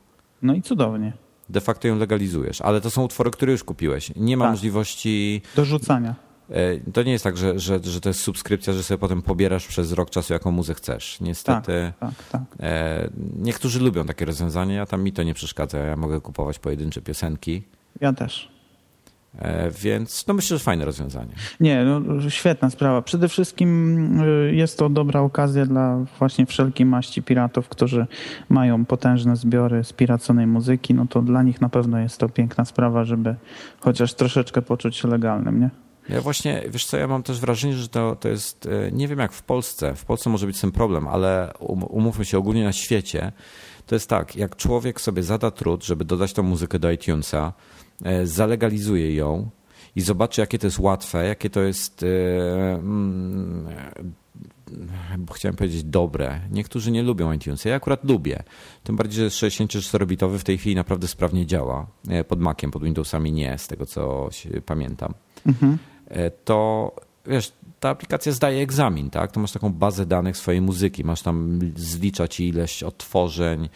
[0.42, 1.14] No i cudownie.
[1.50, 4.12] De facto ją legalizujesz, ale to są utwory, które już kupiłeś.
[4.16, 4.52] Nie ma Tak.
[4.52, 5.42] możliwości.
[5.56, 6.16] Do rzucania.
[6.50, 9.68] e, To nie jest tak, że, że, że to jest subskrypcja, że sobie potem pobierasz
[9.68, 11.14] przez rok czasu, jaką muzę chcesz.
[11.18, 11.94] Tak, Niestety.
[12.00, 12.42] tak, tak.
[12.60, 13.10] E,
[13.40, 15.78] niektórzy lubią takie rozwiązania, tam mi to nie przeszkadza.
[15.78, 17.64] Ja mogę kupować pojedyncze piosenki.
[18.02, 18.52] Ja też.
[19.40, 21.34] E, więc no myślę, że fajne rozwiązanie.
[21.60, 23.02] Nie, no, świetna sprawa.
[23.02, 28.08] Przede wszystkim y, jest to dobra okazja dla właśnie wszelkiej maści piratów, którzy
[28.50, 30.94] mają potężne zbiory spiraconej muzyki.
[30.94, 33.36] No to dla nich na pewno jest to piękna sprawa, żeby
[33.80, 35.70] chociaż troszeczkę poczuć się legalnym, nie?
[36.10, 39.20] Ja właśnie, wiesz co, ja mam też wrażenie, że to, to jest, e, nie wiem
[39.20, 42.74] jak w Polsce, w Polsce może być tym problem, ale um, umówmy się ogólnie na
[42.74, 43.32] świecie,
[43.86, 47.54] to jest tak, jak człowiek sobie zada trud, żeby dodać tą muzykę do iTunesa,
[48.24, 49.50] zalegalizuje ją
[49.96, 56.40] i zobaczy, jakie to jest łatwe, jakie to jest, e, mm, e, chciałem powiedzieć dobre.
[56.52, 58.44] Niektórzy nie lubią iTunesa, ja akurat lubię.
[58.84, 61.88] Tym bardziej, że 64-bitowy w tej chwili naprawdę sprawnie działa.
[62.10, 64.30] E, Pod Maciem, pod Windowsami nie, z tego co
[64.66, 65.14] pamiętam
[65.46, 65.78] Mhm.
[66.08, 66.92] e, to
[67.28, 69.32] wiesz, ta aplikacja zdaje egzamin, tak?
[69.32, 73.70] To masz taką bazę danych swojej muzyki, masz tam zlicza ci ileś odtworzeń.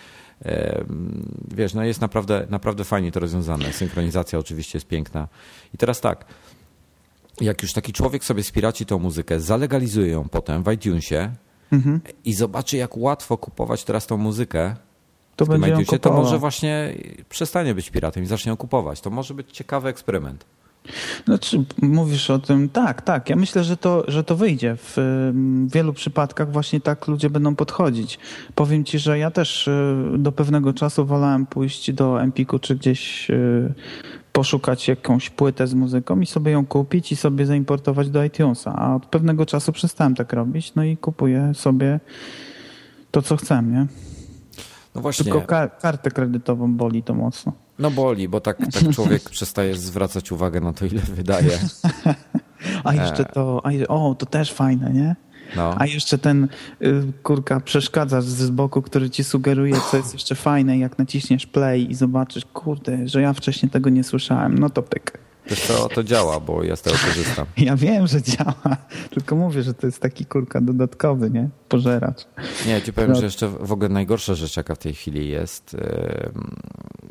[1.56, 3.74] Wiesz, no jest naprawdę, naprawdę fajnie to rozwiązane.
[3.74, 5.28] Synchronizacja oczywiście jest piękna.
[5.74, 6.26] I teraz tak,
[7.42, 11.32] jak już taki człowiek sobie spiraci tą muzykę, zalegalizuje ją potem w iTunesie
[11.72, 12.02] Mhm.
[12.26, 14.76] i zobaczy, jak łatwo kupować teraz tą muzykę
[15.36, 16.94] To w tym iTunesie, to może właśnie
[17.30, 19.02] przestanie być piratem i zacznie ją kupować.
[19.02, 20.46] To może być ciekawy eksperyment.
[21.26, 23.30] Znaczy, mówisz o tym, tak, tak.
[23.30, 24.76] Ja myślę, że to, że to wyjdzie.
[24.78, 24.98] W
[25.68, 28.20] wielu przypadkach właśnie tak ludzie będą podchodzić.
[28.56, 33.30] Powiem ci, że ja też y, do pewnego czasu wolałem pójść do Empiku czy gdzieś
[33.30, 33.74] y,
[34.32, 38.74] poszukać jakąś płytę z muzyką i sobie ją kupić i sobie zaimportować do iTunesa.
[38.76, 42.00] A od pewnego czasu przestałem tak robić, no i kupuję sobie
[43.12, 43.88] to, co chcę, nie?
[44.96, 45.24] No właśnie.
[45.24, 47.54] Tylko ka- kartę kredytową boli to mocno.
[47.80, 51.60] No boli, bo tak, tak człowiek przestaje zwracać uwagę na to, ile wydaje.
[52.84, 55.16] A jeszcze to, a, o, to też fajne, nie?
[55.56, 55.76] No.
[55.78, 56.48] A jeszcze ten
[56.82, 61.92] y, kurka przeszkadzacz z boku, który ci sugeruje, co jest jeszcze fajne, jak naciśniesz play
[61.92, 65.20] i zobaczysz, kurde, że ja wcześniej tego nie słyszałem, no to pyk.
[65.50, 67.46] Wiesz co, to działa, bo ja z tego korzystam.
[67.58, 68.78] Ja wiem, że działa,
[69.10, 71.50] tylko mówię, że to jest taki kurka dodatkowy, nie?
[71.70, 72.28] Pożeracz.
[72.68, 73.16] Nie, ci powiem, No.
[73.16, 75.78] że jeszcze w ogóle najgorsza rzecz, jaka w tej chwili jest.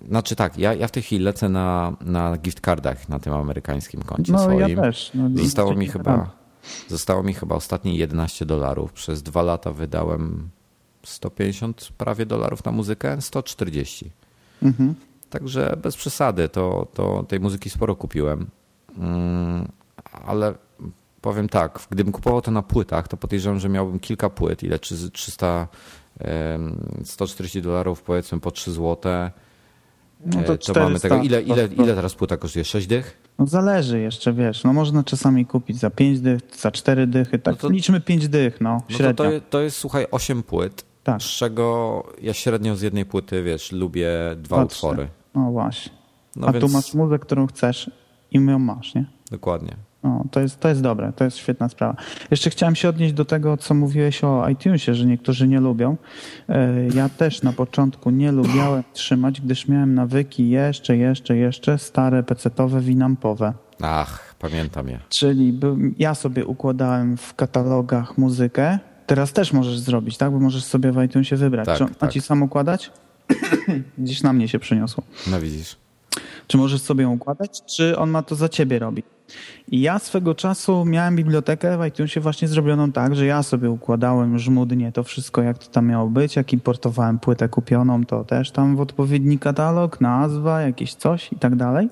[0.09, 4.03] Znaczy tak, ja, ja w tej chwili lecę na, na gift cardach na tym amerykańskim
[4.03, 4.61] koncie No swoim.
[4.61, 5.11] ja też.
[5.15, 6.31] No, Zostało mi chyba,
[6.89, 8.93] zostało mi chyba ostatnie 11 dolarów.
[8.93, 10.49] Przez dwa lata wydałem
[11.03, 14.11] 150 prawie dolarów na muzykę, 140.
[14.63, 14.95] Mhm.
[15.31, 18.47] Także bez przesady, to, to tej muzyki sporo kupiłem.
[18.99, 19.69] Mm,
[20.27, 20.55] ale
[21.21, 25.11] powiem tak, gdybym kupował to na płytach, to podejrzewam, że miałbym kilka płyt, ile Trzy-
[25.11, 25.69] 300,
[26.19, 29.31] em, 140 dolarów powiedzmy po 3 złote.
[30.27, 31.09] No E, to to mamy 400.
[31.09, 31.23] tego.
[31.23, 32.65] Ile, ile, To- to- ile teraz płyta kosztuje?
[32.65, 33.19] 6 dych?
[33.39, 37.55] No zależy jeszcze, wiesz, no można czasami kupić za 5 dych, za 4 dychy, tak
[37.55, 39.25] No to- liczmy 5 dych, no, No to, średnio.
[39.25, 41.23] to, to jest, słuchaj, 8 płyt, Tak.
[41.23, 45.09] z czego ja średnio z jednej płyty, wiesz, lubię dwa Dwa, utwory.
[45.35, 45.93] No właśnie.
[46.37, 47.91] No A więc tu masz muzę, którą chcesz
[48.31, 49.05] i ją masz, nie?
[49.31, 49.77] dokładnie.
[50.05, 51.97] No, to jest, to jest dobre, to jest świetna sprawa.
[52.31, 55.97] Jeszcze chciałem się odnieść do tego, co mówiłeś o iTunesie, że niektórzy nie lubią.
[56.49, 62.23] E, Ja też na początku nie lubiałem trzymać, gdyż miałem nawyki jeszcze, jeszcze, jeszcze stare
[62.23, 63.53] pecetowe, winampowe.
[63.83, 64.99] Ach, pamiętam je.
[65.09, 68.79] Czyli by, ja sobie układałem w katalogach muzykę.
[69.07, 70.33] Teraz też możesz zrobić, tak?
[70.33, 71.67] Bo możesz sobie w iTunesie wybrać.
[71.67, 72.13] Tak, Czy on ma tak.
[72.13, 72.91] ci sam układać?
[73.99, 75.05] Gdzieś na mnie się przyniosło.
[75.31, 75.77] No widzisz.
[76.47, 79.07] Czy możesz sobie ją układać, czy on ma to za ciebie robić?
[79.69, 84.39] I ja swego czasu miałem bibliotekę w iTunesie właśnie zrobioną tak, że ja sobie układałem
[84.39, 88.77] żmudnie to wszystko, jak to tam miało być, jak importowałem płytę kupioną, to też tam
[88.77, 91.89] w odpowiedni katalog, nazwa, jakieś coś i tak dalej.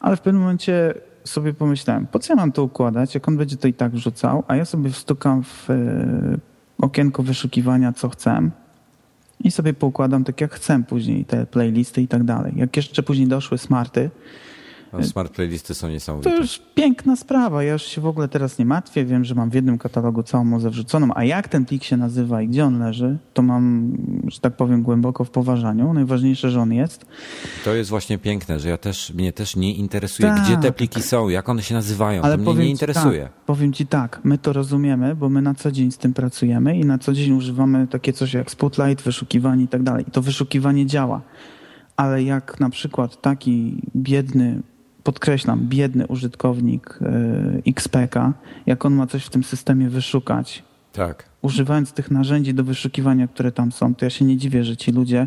[0.00, 3.56] Ale w pewnym momencie sobie pomyślałem, po co ja mam to układać, jak on będzie
[3.56, 5.74] to i tak wrzucał, a ja sobie wstukam w e,
[6.78, 8.50] okienko wyszukiwania, co chcę
[9.40, 12.52] i sobie poukładam tak, jak chcę później te playlisty i tak dalej.
[12.56, 14.10] Jak jeszcze później doszły smarty,
[14.98, 16.30] No, smart playlisty są niesamowite.
[16.30, 17.62] to już piękna sprawa.
[17.62, 19.04] Ja już się w ogóle teraz nie martwię.
[19.04, 22.42] Wiem, że mam w jednym katalogu całą muzę wrzuconą, a jak ten plik się nazywa
[22.42, 23.92] i gdzie on leży, to mam,
[24.28, 25.92] że tak powiem, głęboko w poważaniu.
[25.94, 27.06] Najważniejsze, że on jest.
[27.64, 30.42] To jest właśnie piękne, że ja też, mnie też nie interesuje, Tak.
[30.44, 32.22] gdzie te pliki są, jak one się nazywają.
[32.22, 33.22] Ale to mnie nie interesuje.
[33.22, 36.78] Tak, powiem ci tak, my to rozumiemy, bo my na co dzień z tym pracujemy
[36.78, 40.04] i na co dzień używamy takie coś jak Spotlight, wyszukiwanie i tak dalej.
[40.08, 41.20] I to wyszukiwanie działa.
[41.96, 44.62] ale jak na przykład taki biedny,
[45.04, 48.32] podkreślam, biedny użytkownik y, XPK,
[48.66, 50.62] jak on ma coś w tym systemie wyszukać,
[50.92, 51.24] Tak.
[51.42, 54.92] używając tych narzędzi do wyszukiwania, które tam są, to ja się nie dziwię, że ci
[54.92, 55.26] ludzie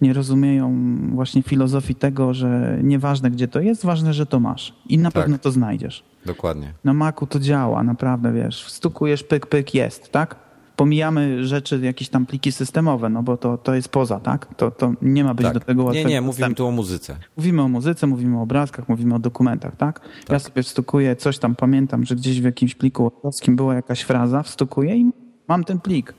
[0.00, 4.98] nie rozumieją właśnie filozofii tego, że nieważne gdzie to jest, ważne, że to masz i
[4.98, 5.22] na Tak.
[5.22, 6.04] pewno to znajdziesz.
[6.26, 6.72] Dokładnie.
[6.84, 10.36] Na Macu to działa, naprawdę, wiesz, wstukujesz pyk, pyk, jest, tak?
[10.80, 14.54] Pomijamy rzeczy, jakieś tam pliki systemowe, no bo to, to jest poza, tak?
[14.56, 15.54] To, to nie ma być Tak.
[15.54, 16.56] do tego Nie, łatwego nie, mówimy dostępu.
[16.56, 17.16] tu o muzyce.
[17.36, 20.00] Mówimy o muzyce, mówimy o obrazkach, mówimy o dokumentach, tak?
[20.28, 23.12] Ja sobie wstukuję coś tam, pamiętam, że gdzieś w jakimś pliku
[23.48, 25.10] była jakaś fraza, wstukuję i
[25.48, 26.14] mam ten plik.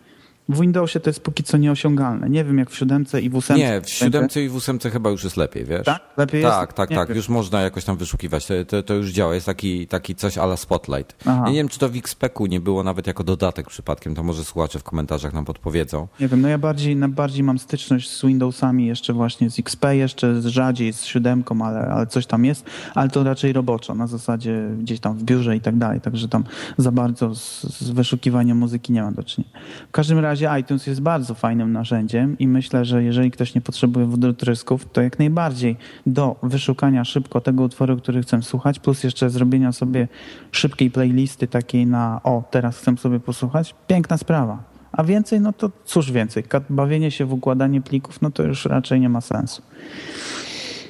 [0.51, 2.29] W Windowsie to jest póki co nieosiągalne.
[2.29, 3.63] Nie wiem jak w siódemce i w ósemce.
[3.63, 5.85] Nie, w siódemce i w ósemce chyba już jest lepiej, wiesz?
[5.85, 6.01] Tak?
[6.17, 6.77] Lepiej tak, jest?
[6.77, 7.07] tak, Nie tak.
[7.07, 7.17] wiem.
[7.17, 8.45] Już można jakoś tam wyszukiwać.
[8.45, 9.35] To, to, to już działa.
[9.35, 11.15] Jest taki, taki coś ala Spotlight.
[11.25, 11.43] Aha.
[11.45, 14.15] Ja nie wiem, czy to w XPEC-u nie było nawet jako dodatek przypadkiem.
[14.15, 16.07] To może słuchacze w komentarzach nam podpowiedzą.
[16.19, 20.41] Nie wiem, no ja bardziej, bardziej mam styczność z Windowsami, jeszcze właśnie z XP, jeszcze
[20.41, 24.69] z rzadziej z siódemką, ale, ale coś tam jest, ale to raczej roboczo, na zasadzie
[24.79, 26.43] gdzieś tam w biurze i tak dalej, także tam
[26.77, 29.53] za bardzo z, z wyszukiwaniem muzyki nie mam do czynienia.
[29.87, 34.05] W każdym razie iTunes jest bardzo fajnym narzędziem i myślę, że jeżeli ktoś nie potrzebuje
[34.05, 39.71] wodorysków, to jak najbardziej do wyszukania szybko tego utworu, który chcę słuchać, plus jeszcze zrobienia
[39.71, 40.07] sobie
[40.51, 44.63] szybkiej playlisty takiej na o, teraz chcę sobie posłuchać, piękna sprawa.
[44.91, 48.99] A więcej, no to cóż więcej, bawienie się w układanie plików, no to już raczej
[48.99, 49.61] nie ma sensu.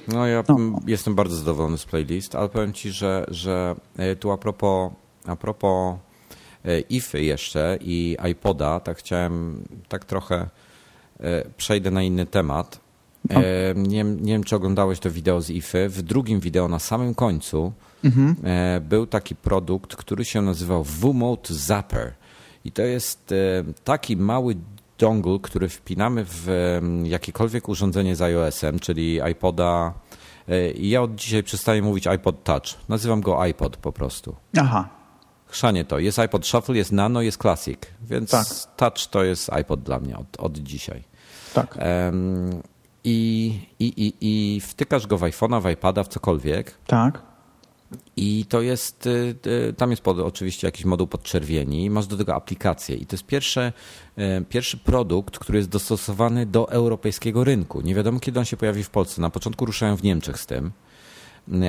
[0.07, 0.57] No ja No.
[0.87, 4.91] jestem bardzo zadowolony z playlist, ale powiem ci, że, że e, tu a propos,
[5.27, 5.95] a propos
[6.89, 10.49] IFy jeszcze i iPoda, tak chciałem tak trochę
[11.19, 12.79] e, przejdę na inny temat.
[13.29, 13.39] No.
[13.39, 13.43] E,
[13.75, 15.89] Nie, wiem- nie wiem, czy oglądałeś to wideo z IFy.
[15.89, 17.73] W drugim wideo na samym końcu
[18.43, 22.13] e, był taki produkt, który się nazywał V-Mode Zapper.
[22.65, 23.35] I to jest e,
[23.83, 24.55] taki mały
[24.97, 26.47] dongle, który wpinamy w
[27.03, 29.93] jakiekolwiek urządzenie z iOS-em, czyli iPoda.
[30.47, 32.63] e, I ja od dzisiaj przestaję mówić iPod Touch.
[32.89, 34.35] Nazywam go iPod po prostu.
[34.57, 34.89] Aha,
[35.51, 35.99] Chrzanie to.
[35.99, 37.79] Jest iPod Shuffle, jest Nano, jest Classic.
[38.01, 38.47] Więc Tak.
[38.77, 41.03] Touch to jest iPod dla mnie od, od dzisiaj.
[41.53, 41.75] tak.
[41.79, 42.61] Em,
[43.03, 44.13] i, i, i,
[44.55, 46.77] I wtykasz go w iPhone'a, w iPada, w cokolwiek.
[46.87, 47.21] Tak.
[48.15, 49.35] I to jest, y,
[49.69, 53.25] y, tam jest pod, oczywiście jakiś moduł podczerwieni, masz do tego aplikację i to jest
[53.25, 53.71] pierwszy,
[54.49, 57.81] pierwszy produkt, który jest dostosowany do europejskiego rynku.
[57.81, 59.21] Nie wiadomo kiedy on się pojawi w Polsce.
[59.21, 60.71] Na początku ruszają w Niemczech z tym,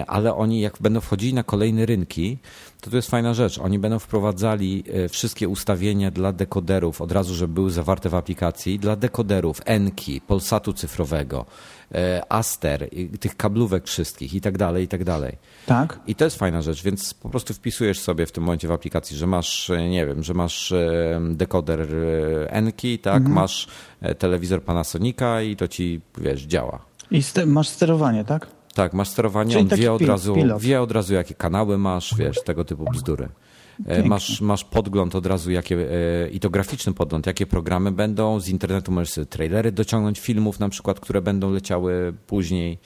[0.07, 2.39] ale oni jak będą wchodzili na kolejne rynki,
[2.81, 3.59] to to jest fajna rzecz.
[3.59, 8.79] Oni będą wprowadzali y, wszystkie ustawienia dla dekoderów od razu, żeby były zawarte w aplikacji,
[8.79, 11.47] dla dekoderów, Enki, Polsatu cyfrowego,
[11.91, 11.97] y,
[12.29, 12.89] Aster,
[13.21, 15.37] tych kablówek wszystkich i tak dalej, i tak dalej.
[15.67, 16.01] Tak.
[16.07, 19.17] I to jest fajna rzecz, więc po prostu wpisujesz sobie w tym momencie w aplikacji,
[19.17, 23.69] że masz, e, nie wiem, że masz e, dekoder e, Enki, tak, masz
[24.01, 26.85] e, telewizor Panasonica i to ci, wiesz, działa.
[27.11, 28.47] I masz sterowanie, tak?
[28.75, 30.63] Tak, masz sterowanie, Czyli on wie od, razu, pilot.
[30.63, 33.25] wie od razu, jakie kanały masz, wiesz, tego typu bzdury.
[33.25, 34.09] E, Pięknie.
[34.09, 38.41] Masz, masz podgląd od razu, jakie, e, i to graficzny podgląd, jakie programy będą.
[38.41, 42.79] Z internetu możesz sobie trailery dociągnąć filmów na przykład, które będą leciały później.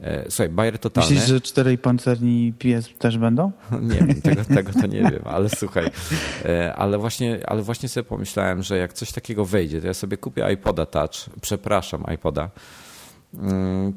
[0.00, 1.10] E, Słuchaj, bajer totalny.
[1.10, 3.52] Myślisz, że czterej pancerni pies też będą?
[3.82, 5.90] Nie wiem, tego, tego to nie wiem, ale słuchaj,
[6.76, 10.52] ale właśnie, ale właśnie sobie pomyślałem, że jak coś takiego wejdzie, to ja sobie kupię
[10.52, 12.50] iPoda Touch, przepraszam, iPoda,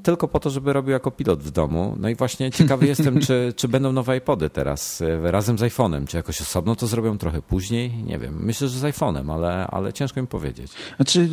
[0.03, 1.95] tylko po to, żeby robił jako pilot w domu.
[1.99, 6.07] No i właśnie ciekawy jestem, czy, czy będą nowe iPody teraz e, razem z iPhone'em,
[6.07, 8.35] czy jakoś osobno to zrobią trochę później, nie wiem.
[8.39, 10.71] Myślę, że z iPhone'em, ale, ale ciężko mi powiedzieć.
[10.95, 11.29] Znaczy,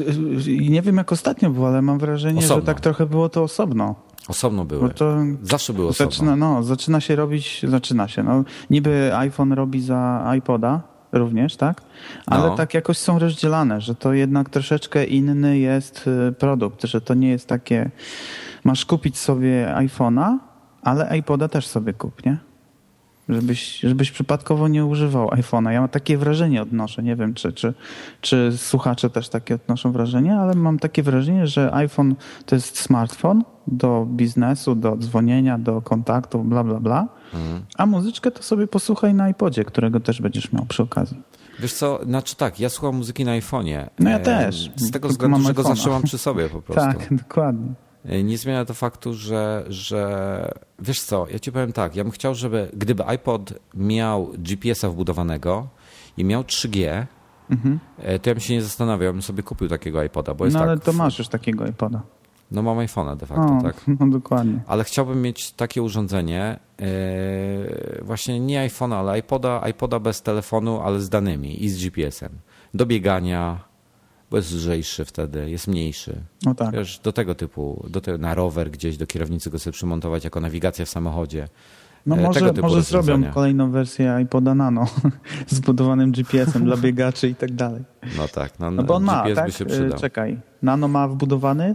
[0.47, 2.57] y, nie wiem jak ostatnio było, ale mam wrażenie, Osobno.
[2.57, 3.95] że tak trochę było to osobno.
[4.29, 4.91] Osobno były.
[5.43, 6.11] Zawsze były osobno.
[6.11, 8.23] zaczyna, no, zaczyna się robić, zaczyna się.
[8.23, 11.83] No, niby iPhone robi za iPoda również, tak?
[12.27, 12.57] Ale No.
[12.57, 17.29] tak jakoś są rozdzielane, że to jednak troszeczkę inny jest y, produkt, że to nie
[17.29, 17.91] jest takie,
[18.65, 20.37] masz kupić sobie iPhone'a,
[20.83, 22.37] ale iPoda też sobie kup, nie?
[23.29, 25.71] Żebyś, żebyś przypadkowo nie używał iPhone'a.
[25.71, 27.03] Ja mam takie wrażenie odnoszę.
[27.03, 27.75] Nie wiem, czy, czy,
[28.21, 32.15] czy słuchacze też takie odnoszą wrażenie, ale mam takie wrażenie, że iPhone
[32.47, 37.09] to jest smartfon do biznesu, do dzwonienia, do kontaktów, bla, bla, bla.
[37.77, 41.23] A muzyczkę to sobie posłuchaj na iPodzie, którego też będziesz miał przy okazji.
[41.59, 43.87] Wiesz co, znaczy tak, ja słucham muzyki na iPhone'ie.
[43.99, 44.71] No ja też.
[44.77, 46.99] Z tego względu, że go zawsze mam przy sobie po prostu.
[46.99, 47.69] Tak, dokładnie.
[48.05, 52.11] E, Nie zmienia to faktu, że, że wiesz co, ja ci powiem tak, ja bym
[52.13, 55.69] chciał, żeby gdyby iPod miał GPS-a wbudowanego
[56.17, 57.07] i miał 3G,
[57.99, 60.61] e, to ja bym się nie zastanawiał, bym sobie kupił takiego iPoda, bo jest No
[60.61, 62.03] tak, ale to masz już takiego iPoda.
[62.51, 63.85] No mam iPhone'a de facto, O, tak.
[64.01, 64.61] no dokładnie.
[64.67, 71.01] Ale chciałbym mieć takie urządzenie, e, właśnie nie iPhone'a, ale iPoda, iPoda bez telefonu, ale
[71.01, 72.33] z danymi i z GPS-em.
[72.75, 73.61] Do biegania,
[74.31, 76.23] bo jest lżejszy wtedy, jest mniejszy.
[76.43, 76.75] No tak.
[76.75, 80.41] Wiesz, do tego typu, do te, na rower gdzieś, do kierownicy go sobie przymontować jako
[80.41, 81.49] nawigacja w samochodzie.
[82.07, 84.87] No E, może, może zrobią kolejną wersję iPoda Nano
[85.49, 87.85] z budowanym GPS-em dla biegaczy i tak dalej.
[88.17, 89.47] No tak, no, No bo on ma, GPS tak?
[89.47, 89.99] by się przydał.
[89.99, 90.41] Czekaj.
[90.63, 91.75] Nano ma wbudowany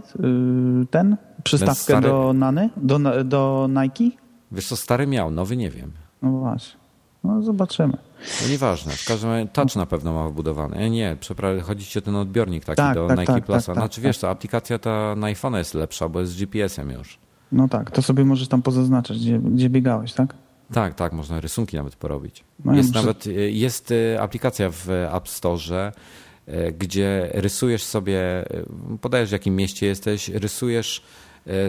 [0.82, 4.16] y, ten, przystawkę stary- do Nany, do, do Nike?
[4.52, 5.92] Wiesz co, stary miał, nowy nie wiem.
[6.22, 6.80] No właśnie.
[7.24, 7.96] No zobaczymy.
[8.42, 10.76] No nieważne, w każdym razie touch na pewno ma wbudowany.
[10.76, 13.66] E, nie, przepraszam, chodzi ci o ten odbiornik taki Tak, do tak, Nike tak, Plusa.
[13.66, 16.90] tak, znaczy tak, wiesz co, aplikacja ta na iPhone'a jest lepsza, bo jest z GPS-em
[16.90, 17.18] już.
[17.52, 20.34] No tak, to sobie możesz tam pozaznaczać, gdzie, gdzie biegałeś, tak?
[20.72, 22.44] Tak, tak, można rysunki nawet porobić.
[22.64, 25.92] No jest muszę- nawet y, jest y, aplikacja w App Store,
[26.48, 28.44] y, gdzie rysujesz sobie,
[29.00, 31.02] podajesz w jakim mieście jesteś, rysujesz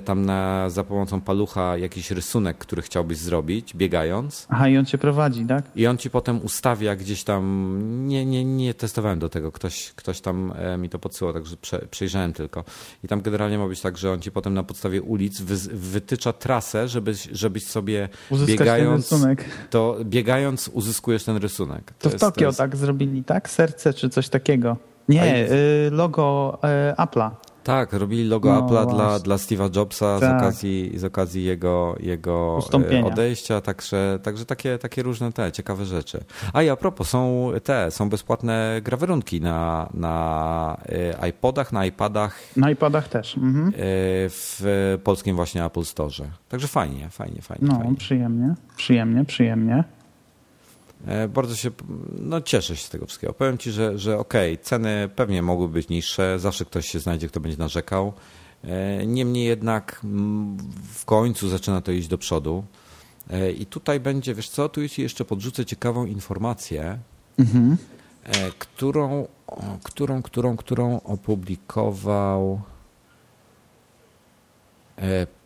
[0.06, 4.48] tam na, za pomocą palucha jakiś rysunek, który chciałbyś zrobić, biegając.
[4.50, 5.64] Aha, i on cię prowadzi, tak?
[5.76, 7.80] I on ci potem ustawia gdzieś tam.
[8.08, 9.52] Nie, nie, nie testowałem do tego.
[9.52, 12.64] Ktoś, ktoś tam e, mi to podsyłał, także prze, przejrzałem tylko.
[13.04, 16.34] I tam generalnie ma być tak, że on ci potem na podstawie ulic wy, wytycza
[16.34, 19.46] trasę, żebyś, żebyś sobie Uzyskać ten biegając, rysunek.
[19.70, 21.94] to biegając uzyskujesz ten rysunek.
[22.00, 23.50] To w jest- Tokio jest- tak zrobili, tak?
[23.50, 24.78] Serce czy coś takiego.
[25.10, 26.60] Nie, y, logo
[26.92, 27.30] y, Apple'a.
[27.64, 29.24] Tak, robili logo No Apple'a dla, właśnie.
[29.24, 30.38] dla Steve'a Jobsa z Tak.
[30.42, 33.02] okazji, z okazji jego, jego Ustąpienia.
[33.02, 36.24] e, odejścia, także, także takie, takie różne te ciekawe rzeczy.
[36.54, 40.78] A i a propos, są te, są bezpłatne grawerunki na, na
[41.22, 43.38] e, iPodach, na iPadach Na iPadach też.
[43.38, 43.68] Mhm.
[43.68, 43.72] e,
[44.30, 46.04] w polskim właśnie Apple Store.
[46.50, 47.68] Także fajnie, fajnie, fajnie.
[47.68, 47.96] No, fajnie.
[47.96, 49.84] przyjemnie, przyjemnie, przyjemnie.
[51.08, 51.72] E, Bardzo się,
[52.20, 53.34] no cieszę się z tego wszystkiego.
[53.34, 57.40] Powiem Ci, że, że okej, ceny pewnie mogły być niższe, zawsze ktoś się znajdzie, kto
[57.40, 58.14] będzie narzekał.
[58.64, 60.02] E, Niemniej jednak
[60.94, 62.64] w końcu zaczyna to iść do przodu.
[63.30, 67.00] E, I tutaj będzie, wiesz co, tu jeszcze podrzucę ciekawą informację,
[67.40, 67.78] Mhm.
[68.60, 69.28] którą,
[69.84, 72.62] którą, którą, którą opublikował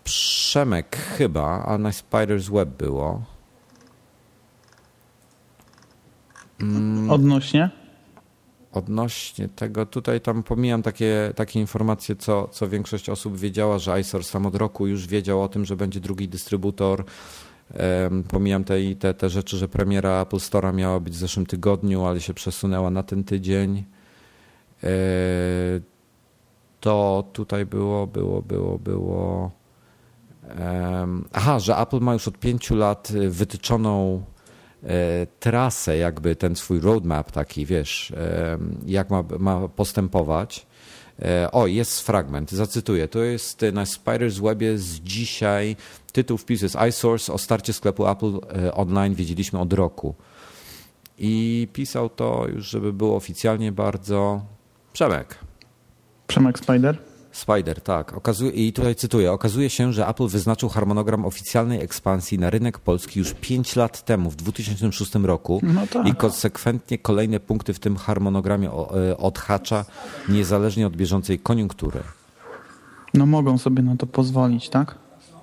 [0.03, 3.21] Przemek chyba, a na Spider's Web było.
[6.61, 7.11] Mm.
[7.11, 7.69] Odnośnie?
[8.71, 14.29] Odnośnie tego, tutaj tam pomijam takie, takie informacje, co, co większość osób wiedziała, że iSource
[14.29, 17.03] sam od roku już wiedział o tym, że będzie drugi dystrybutor.
[17.73, 22.05] Em, pomijam te, te, te rzeczy, że premiera Apple Store'a miała być w zeszłym tygodniu,
[22.05, 23.83] ale się przesunęła na ten tydzień.
[24.83, 24.89] E,
[26.79, 29.51] to tutaj było, było, było, było.
[30.49, 34.23] em, aha, że Apple ma już od pięciu lat wytyczoną
[35.39, 40.65] trasę, jakby ten swój roadmap taki, wiesz, e, jak ma, ma postępować.
[41.21, 43.07] E, O, jest fragment, zacytuję.
[43.07, 45.75] To jest na Spider's Webie z dzisiaj.
[46.11, 50.15] Tytuł wpisu jest iSource o starcie sklepu Apple e, online wiedzieliśmy od roku.
[51.17, 54.41] I pisał to już, żeby było oficjalnie bardzo
[54.93, 55.37] Przemek.
[56.27, 56.97] Przemek Spider?
[57.37, 58.13] Spider, tak.
[58.13, 59.31] Okazuje, I tutaj cytuję.
[59.31, 64.29] Okazuje się, że Apple wyznaczył harmonogram oficjalnej ekspansji na rynek polski już 5 lat temu,
[64.29, 65.59] w 2006 roku.
[65.63, 66.07] No tak.
[66.07, 69.85] I konsekwentnie kolejne punkty w tym harmonogramie e, odhacza,
[70.29, 71.99] niezależnie od bieżącej koniunktury.
[73.13, 74.95] No mogą sobie na to pozwolić, tak?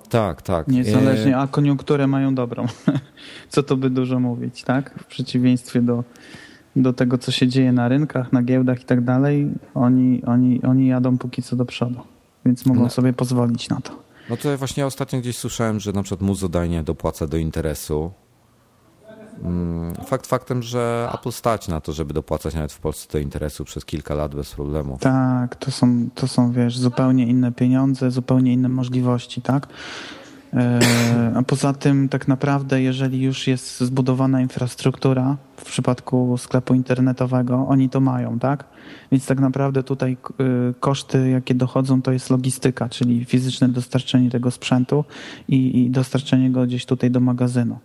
[0.08, 0.68] Tak, tak.
[0.68, 2.66] Niezależnie, E, a koniunkturę mają dobrą.
[3.52, 4.94] Co to by dużo mówić, tak?
[4.98, 6.04] W przeciwieństwie do,
[6.76, 10.86] do tego, co się dzieje na rynkach, na giełdach i tak dalej, oni, oni, oni
[10.86, 12.00] jadą póki co do przodu.
[12.46, 12.90] Więc mogą No.
[12.90, 13.92] sobie pozwolić na to.
[14.30, 18.10] No to właśnie ostatnio gdzieś słyszałem, że na przykład Muzodajnie dopłaca do interesu.
[19.42, 23.64] Mm, Fakt faktem, że Apple stać na to, żeby dopłacać nawet w Polsce do interesu
[23.64, 24.98] przez kilka lat bez problemu.
[25.00, 29.66] Tak, to są, to są, wiesz, zupełnie inne pieniądze, zupełnie inne możliwości, tak?
[30.54, 30.80] E,
[31.34, 37.90] A poza tym, tak naprawdę, jeżeli już jest zbudowana infrastruktura, w przypadku sklepu internetowego, oni
[37.90, 38.64] to mają, tak?
[39.12, 40.16] Więc tak naprawdę tutaj
[40.70, 45.04] y, koszty, jakie dochodzą, to jest logistyka, czyli fizyczne dostarczenie tego sprzętu
[45.48, 47.78] i, i dostarczenie go gdzieś tutaj do magazynu.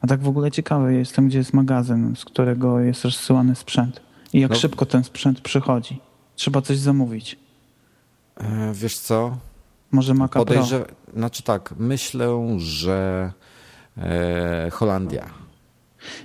[0.00, 4.00] A tak w ogóle ciekawy jestem, gdzie jest magazyn, z którego jest rozsyłany sprzęt
[4.32, 4.56] i jak No.
[4.56, 6.00] szybko ten sprzęt przychodzi.
[6.36, 7.38] Trzeba coś zamówić.
[8.36, 9.36] E, Wiesz co?
[9.92, 10.44] Może Maca Pro.
[10.44, 10.84] Podejrzew...
[11.16, 13.32] Znaczy tak, myślę, że
[13.98, 15.30] e, Holandia.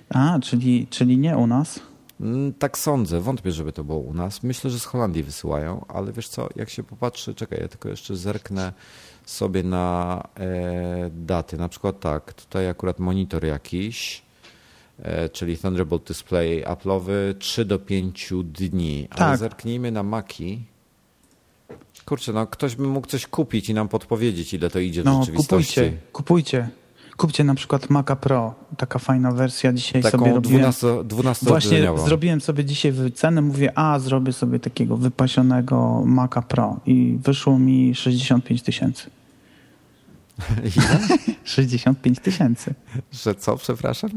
[0.10, 1.80] A, czyli, czyli nie u nas.
[2.22, 4.44] Mm, Tak sądzę, wątpię, żeby to było u nas.
[4.44, 8.16] Myślę, że z Holandii wysyłają, ale wiesz co, jak się popatrzy, czekaj, ja tylko jeszcze
[8.16, 8.74] zerknę
[9.26, 11.58] sobie na e, daty.
[11.58, 14.22] Na przykład tak, tutaj akurat monitor jakiś,
[15.00, 19.08] e, czyli Thunderbolt Display Apple'owy 3 do 5 dni.
[19.10, 19.38] Ale Tak.
[19.40, 20.60] zerknijmy na Maki.
[22.06, 25.20] Kurczę, no ktoś by mógł coś kupić i nam podpowiedzieć, ile to idzie w No,
[25.20, 25.74] rzeczywistości.
[25.76, 26.70] kupujcie, kupujcie.
[27.18, 29.74] kupcie na przykład Maca Pro, taka fajna wersja.
[29.74, 30.60] Dzisiaj Taką sobie robiłem.
[30.62, 36.80] 12, 12 Właśnie zrobiłem sobie dzisiaj wycenę, mówię, a zrobię sobie takiego wypasionego Maca Pro
[36.86, 39.10] i wyszło mi 65 tysięcy.
[40.78, 41.18] Ile?
[41.44, 42.74] 65 tysięcy.
[43.12, 44.10] Że co, przepraszam?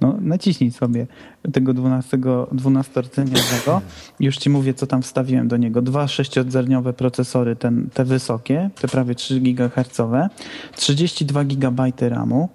[0.00, 1.06] No, naciśnij sobie
[1.52, 2.18] tego 12,
[2.52, 3.82] 12 rdzeniowego.
[4.20, 5.82] Już ci mówię, co tam wstawiłem do niego.
[5.82, 10.00] Dwa sześciodzeniowe procesory, ten, te wysokie, te prawie 3 GHz,
[10.76, 12.48] 32 GB RAMu,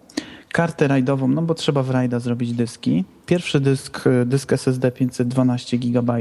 [0.52, 3.06] kartę rajdową, no bo trzeba w rajda zrobić dyski.
[3.26, 6.14] Pierwszy dysk, dysk SSD 512 GB,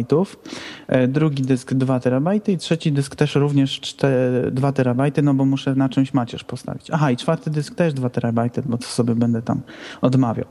[1.09, 5.75] drugi dysk 2 TB i trzeci dysk też również 4, 2 TB, no bo muszę
[5.75, 6.91] na czymś macierz postawić.
[6.91, 9.61] Aha, i czwarty dysk też 2 TB, bo to sobie będę tam
[10.01, 10.47] odmawiał.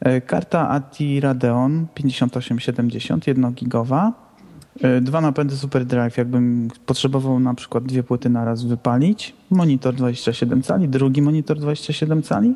[0.00, 4.12] E, karta ATI Radeon 5870, 1 gigowa.
[4.82, 9.34] E, dwa napędy SuperDrive, jakbym potrzebował na przykład dwie płyty na raz wypalić.
[9.50, 12.54] Monitor 27 cali, drugi monitor 27 cali.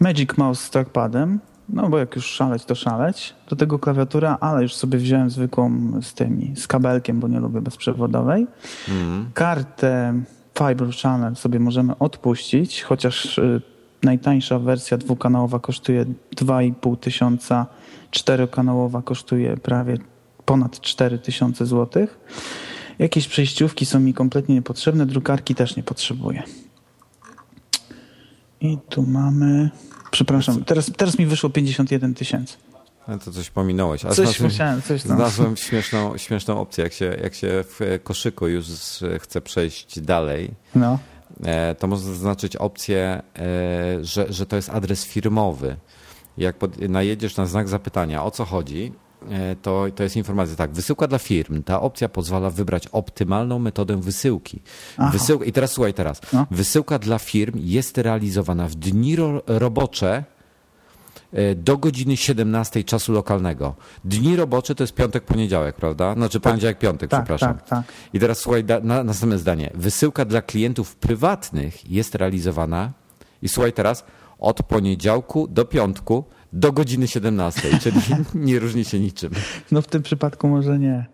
[0.00, 3.34] Magic Mouse z trackpadem, no bo jak już szaleć, to szaleć.
[3.50, 7.60] Do tego klawiatura, ale już sobie wziąłem zwykłą z tymi, z kabelkiem, bo nie lubię
[7.60, 8.46] bezprzewodowej.
[8.88, 9.30] Mm.
[9.34, 10.22] Kartę
[10.58, 13.62] Fiber Channel sobie możemy odpuścić, chociaż y,
[14.02, 16.04] najtańsza wersja dwukanałowa kosztuje
[16.36, 17.66] 2,5 tysiąca,
[18.10, 19.98] czterokanałowa kosztuje prawie
[20.44, 22.18] ponad 4 tysiące złotych.
[22.98, 26.42] Jakieś przejściówki są mi kompletnie niepotrzebne, drukarki też nie potrzebuję.
[28.66, 29.70] I tu mamy.
[30.10, 32.56] Przepraszam, teraz, teraz mi wyszło 51 tysięcy.
[33.08, 34.04] No to coś pominąłeś.
[34.04, 35.16] A coś musiałem, coś tam.
[35.16, 38.66] Znalazłem śmieszną, śmieszną opcję, jak się, jak się w koszyku już
[39.18, 40.50] chce przejść dalej.
[40.74, 40.98] No.
[41.44, 45.76] E, to można zaznaczyć opcję, e, że, że to jest adres firmowy.
[46.38, 49.05] Jak pod, najedziesz na znak zapytania, o co chodzi, E,
[49.62, 51.62] to, to jest informacja tak, wysyłka dla firm.
[51.62, 54.62] Ta opcja pozwala wybrać optymalną metodę wysyłki.
[55.12, 55.42] Wysył...
[55.42, 56.20] I teraz słuchaj teraz.
[56.32, 56.46] No.
[56.50, 60.24] Wysyłka dla firm jest realizowana w dni ro robocze
[61.32, 63.74] e, do godziny 17 czasu lokalnego.
[64.04, 66.14] Dni robocze to jest piątek, poniedziałek, prawda?
[66.14, 66.52] Znaczy tak.
[66.52, 67.54] poniedziałek, piątek, tak, przepraszam.
[67.54, 67.84] Tak, tak.
[68.12, 69.70] I teraz słuchaj, na, następne zdanie.
[69.74, 72.92] Wysyłka dla klientów prywatnych jest realizowana
[73.42, 74.04] i słuchaj teraz,
[74.38, 76.24] od poniedziałku do piątku
[76.56, 78.00] do godziny 17, czyli
[78.34, 79.32] nie różni się niczym.
[79.70, 81.06] No w tym przypadku może nie.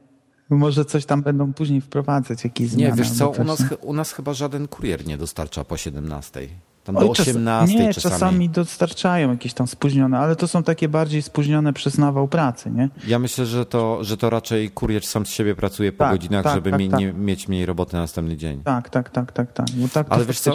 [0.50, 2.90] Może coś tam będą później wprowadzać, jakieś zmiany.
[2.90, 6.48] Nie, wiesz co, u nas, u nas chyba żaden kurier nie dostarcza po 17.
[6.84, 8.12] Tam do Oj, 18 nie, czasami.
[8.12, 12.88] czasami dostarczają jakieś tam spóźnione, ale to są takie bardziej spóźnione przez nawał pracy, nie?
[13.06, 16.44] Ja myślę, że to, że to raczej kurier sam z siebie pracuje po tak, godzinach,
[16.44, 17.00] tak, żeby tak, mi, tak.
[17.00, 18.62] Nie, mieć mniej roboty na następny dzień.
[18.62, 19.66] Tak, tak, tak, tak, tak.
[19.92, 20.52] tak ale wiesz co?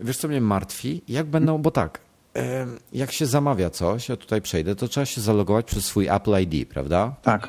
[0.00, 1.02] Wiesz co mnie martwi?
[1.08, 2.00] Jak będą, bo tak,
[2.92, 6.68] jak się zamawia coś, ja tutaj przejdę, to trzeba się zalogować przez swój Apple ID,
[6.68, 7.14] prawda?
[7.22, 7.48] Tak.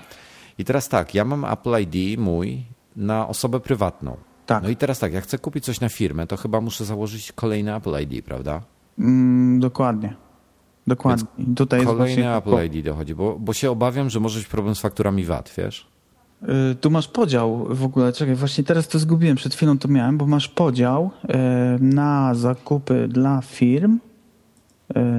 [0.57, 2.63] I teraz tak, ja mam Apple ID mój
[2.95, 4.17] na osobę prywatną.
[4.45, 4.63] Tak.
[4.63, 7.75] No i teraz tak, jak chcę kupić coś na firmę, to chyba muszę założyć kolejny
[7.75, 8.61] Apple ID, prawda?
[8.99, 10.15] Mm, dokładnie.
[10.87, 11.27] Dokładnie.
[11.55, 15.25] tutaj kolejny Apple ID dochodzi, bo, bo się obawiam, że może być problem z fakturami
[15.25, 15.87] VAT, wiesz?
[16.71, 20.17] Y, tu masz podział w ogóle, czekaj, właśnie teraz to zgubiłem, przed chwilą to miałem,
[20.17, 21.27] bo masz podział y,
[21.79, 23.99] na zakupy dla firm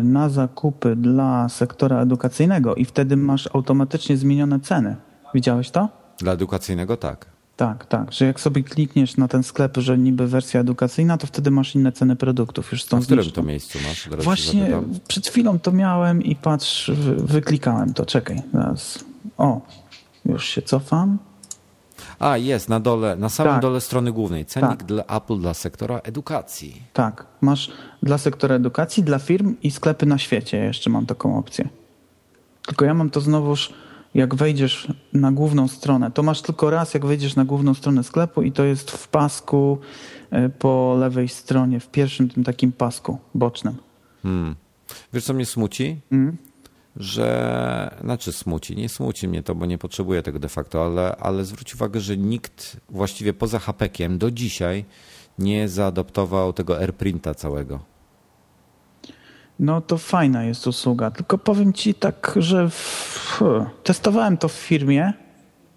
[0.03, 4.97] na zakupy dla sektora edukacyjnego i wtedy masz automatycznie zmienione ceny.
[5.35, 5.89] Widziałeś to?
[6.19, 7.27] Dla edukacyjnego tak.
[7.57, 11.51] Tak, tak, że jak sobie klikniesz na ten sklep, że niby wersja edukacyjna, to wtedy
[11.51, 12.73] masz inne ceny produktów.
[12.73, 14.09] Już A w którym to miejscu masz?
[14.25, 14.71] Właśnie
[15.09, 18.07] przed chwilą to miałem i patrz, wyklikałem to.
[18.07, 19.05] Czekaj, zaraz.
[19.39, 19.61] O,
[20.25, 21.19] już się cofam.
[22.19, 23.62] A, jest, na dole, na samym tak.
[23.62, 24.47] dole strony głównej.
[24.47, 24.85] Cennik tak.
[24.85, 26.83] dla Apple dla sektora edukacji.
[26.93, 27.71] Tak, masz
[28.03, 30.57] dla sektora edukacji, dla firm i sklepy na świecie.
[30.57, 31.69] Jeszcze mam taką opcję.
[32.66, 33.73] Tylko ja mam to znowuż,
[34.14, 38.43] jak wejdziesz na główną stronę, to masz tylko raz, jak wejdziesz na główną stronę sklepu
[38.43, 39.79] i to jest w pasku
[40.31, 43.75] e, po lewej stronie, w pierwszym tym takim pasku bocznym.
[44.23, 44.57] Hmm.
[45.12, 46.01] Wiesz, co mnie smuci?
[46.11, 46.37] Hmm?
[46.99, 51.44] Że, znaczy smuci, nie smuci mnie to, bo nie potrzebuję tego de facto, ale, ale
[51.44, 54.84] zwróć uwagę, że nikt właściwie poza hapekiem do dzisiaj
[55.38, 57.80] nie zaadoptował tego AirPrinta całego.
[59.59, 63.42] No to fajna jest usługa, tylko powiem ci tak, że w,
[63.84, 65.12] testowałem to w firmie,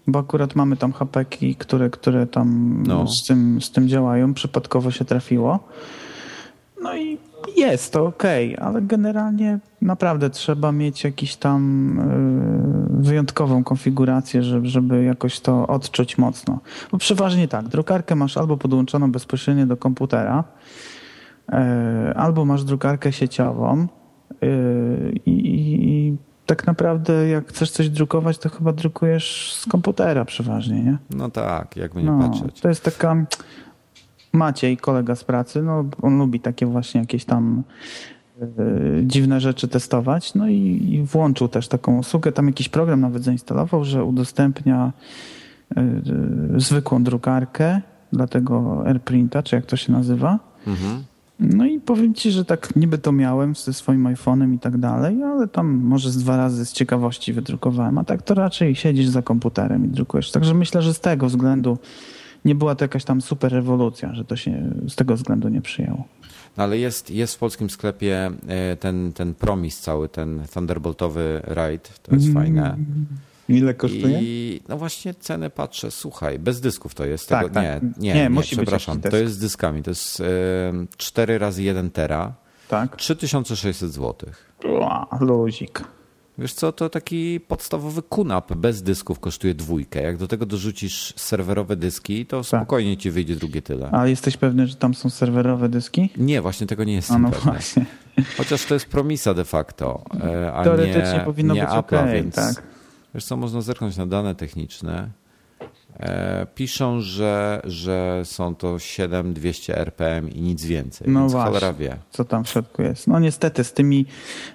[0.06, 3.08] bo akurat mamy tam hapeki, które, które tam no.
[3.08, 5.60] z, tym, z tym działają, przypadkowo się trafiło.
[6.82, 7.18] No i
[7.56, 8.22] jest to ok,
[8.58, 16.18] ale generalnie naprawdę trzeba mieć jakiś tam yy, wyjątkową konfigurację, żeby, żeby jakoś to odczuć
[16.18, 16.60] mocno.
[16.92, 20.44] Bo przeważnie tak, drukarkę masz albo podłączoną bezpośrednio do komputera,
[21.48, 21.58] yy,
[22.16, 23.86] albo masz drukarkę sieciową
[24.42, 30.98] yy, i tak naprawdę jak chcesz coś drukować, to chyba drukujesz z komputera przeważnie, nie?
[31.10, 32.60] No tak, jakby nie no, patrzeć.
[32.60, 33.26] To jest taka
[34.32, 37.62] Maciej, kolega z pracy, no on lubi takie właśnie jakieś tam
[39.02, 40.34] dziwne rzeczy testować.
[40.34, 42.32] No i, i włączył też taką usługę.
[42.32, 44.92] Tam jakiś program nawet zainstalował, że udostępnia
[46.56, 47.80] zwykłą drukarkę
[48.12, 50.38] dla tego AirPrinta, czy jak to się nazywa.
[50.66, 51.04] Mhm.
[51.40, 55.22] No i powiem ci, że tak niby to miałem ze swoim iPhone'em i tak dalej,
[55.22, 59.22] ale tam może z dwa razy z ciekawości wydrukowałem, a tak to raczej siedzisz za
[59.22, 60.30] komputerem i drukujesz.
[60.30, 61.78] Także myślę, że z tego względu
[62.44, 66.04] nie była to jakaś tam super rewolucja, że to się z tego względu nie przyjęło.
[66.56, 71.88] No ale jest, jest w polskim sklepie e, ten, ten promis cały, ten Thunderboltowy Ride,
[72.02, 72.34] to jest mm.
[72.34, 72.76] fajne.
[73.48, 74.18] Ile kosztuje?
[74.22, 77.28] I no właśnie cenę patrzę, słuchaj, bez dysków to jest.
[77.28, 77.64] Tak, tego, tak.
[77.64, 79.82] Nie, nie, nie, nie, musi przepraszam, to jest z dyskami.
[79.82, 80.24] To jest y,
[80.96, 82.32] 4 razy 1 tera.
[82.68, 82.96] Tak.
[82.96, 84.30] 3600 zł.
[85.20, 85.84] luzik.
[86.38, 90.02] Wiesz co, to taki podstawowy kunap bez dysków kosztuje dwójkę.
[90.02, 92.46] Jak do tego dorzucisz serwerowe dyski, to tak.
[92.46, 93.90] spokojnie ci wyjdzie drugie tyle.
[93.90, 96.10] Ale jesteś pewny, że tam są serwerowe dyski?
[96.16, 97.52] Nie, właśnie tego nie jestem no pewny.
[97.52, 97.86] Właśnie.
[98.36, 102.12] Chociaż to jest promisa de facto, e, a Teoretycznie nie, powinno nie być Apple'a, okay,
[102.14, 102.34] więc...
[102.34, 102.62] Tak.
[103.14, 105.10] Wiesz co, można zerknąć na dane techniczne.
[106.00, 111.08] E, piszą, że, że są to 7200 RPM i nic więcej.
[111.10, 111.96] No więc właśnie, wie.
[112.10, 113.06] co tam w środku jest.
[113.06, 114.06] No niestety z tymi,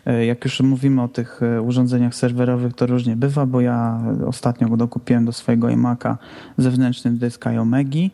[0.06, 4.78] e, jak już mówimy o tych e, urządzeniach serwerowych, to różnie bywa, bo ja ostatnio
[4.78, 6.16] dokupiłem do swojego iMac'a
[6.58, 8.12] zewnętrzny dysk iOmegi,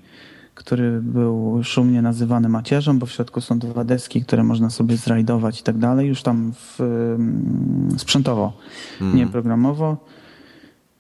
[0.56, 5.60] który był szumnie nazywany macierzą, bo w środku są dwa deski, które można sobie zrajdować
[5.60, 6.80] i tak dalej, już tam w,
[7.98, 8.54] sprzętowo,
[9.02, 9.16] mm.
[9.16, 9.98] nie programowo.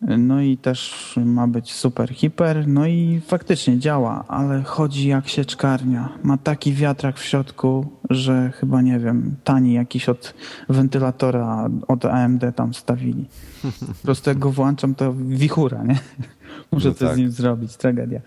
[0.07, 6.09] No i też ma być super hiper, no i faktycznie działa, ale chodzi jak sieczkarnia.
[6.23, 10.33] Ma taki wiatrak w środku, że chyba nie wiem, tani jakiś od
[10.69, 13.25] wentylatora od AMD tam stawili.
[14.01, 15.99] Po prostu jak go włączam, to wichura, nie?
[16.71, 17.15] Muszę no coś tak.
[17.15, 18.21] z nim zrobić, tragedia.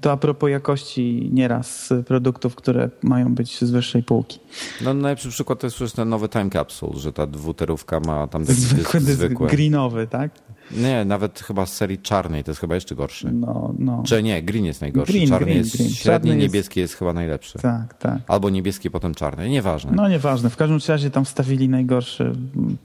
[0.00, 4.40] To a propos jakości nieraz produktów, które mają być z wyższej półki.
[4.84, 8.44] No najlepszy przykład to jest przecież ten nowy Time Capsule, że ta dwuterówka ma tam
[8.54, 9.48] zwykły, dysk, zwykły.
[9.48, 10.30] greenowy, tak?
[10.70, 13.30] Nie, nawet chyba z serii czarnej to jest chyba jeszcze gorszy.
[13.32, 14.02] No, no.
[14.06, 15.12] Czy nie, green jest najgorszy.
[15.12, 15.90] Green, czarny green, jest green.
[15.90, 16.40] średni, jest...
[16.40, 17.58] niebieski jest chyba najlepszy.
[17.58, 18.18] Tak, tak.
[18.28, 19.48] Albo niebieski, potem czarny.
[19.48, 19.92] Nieważne.
[19.94, 20.50] No nieważne.
[20.50, 22.32] W każdym razie tam wstawili najgorszy,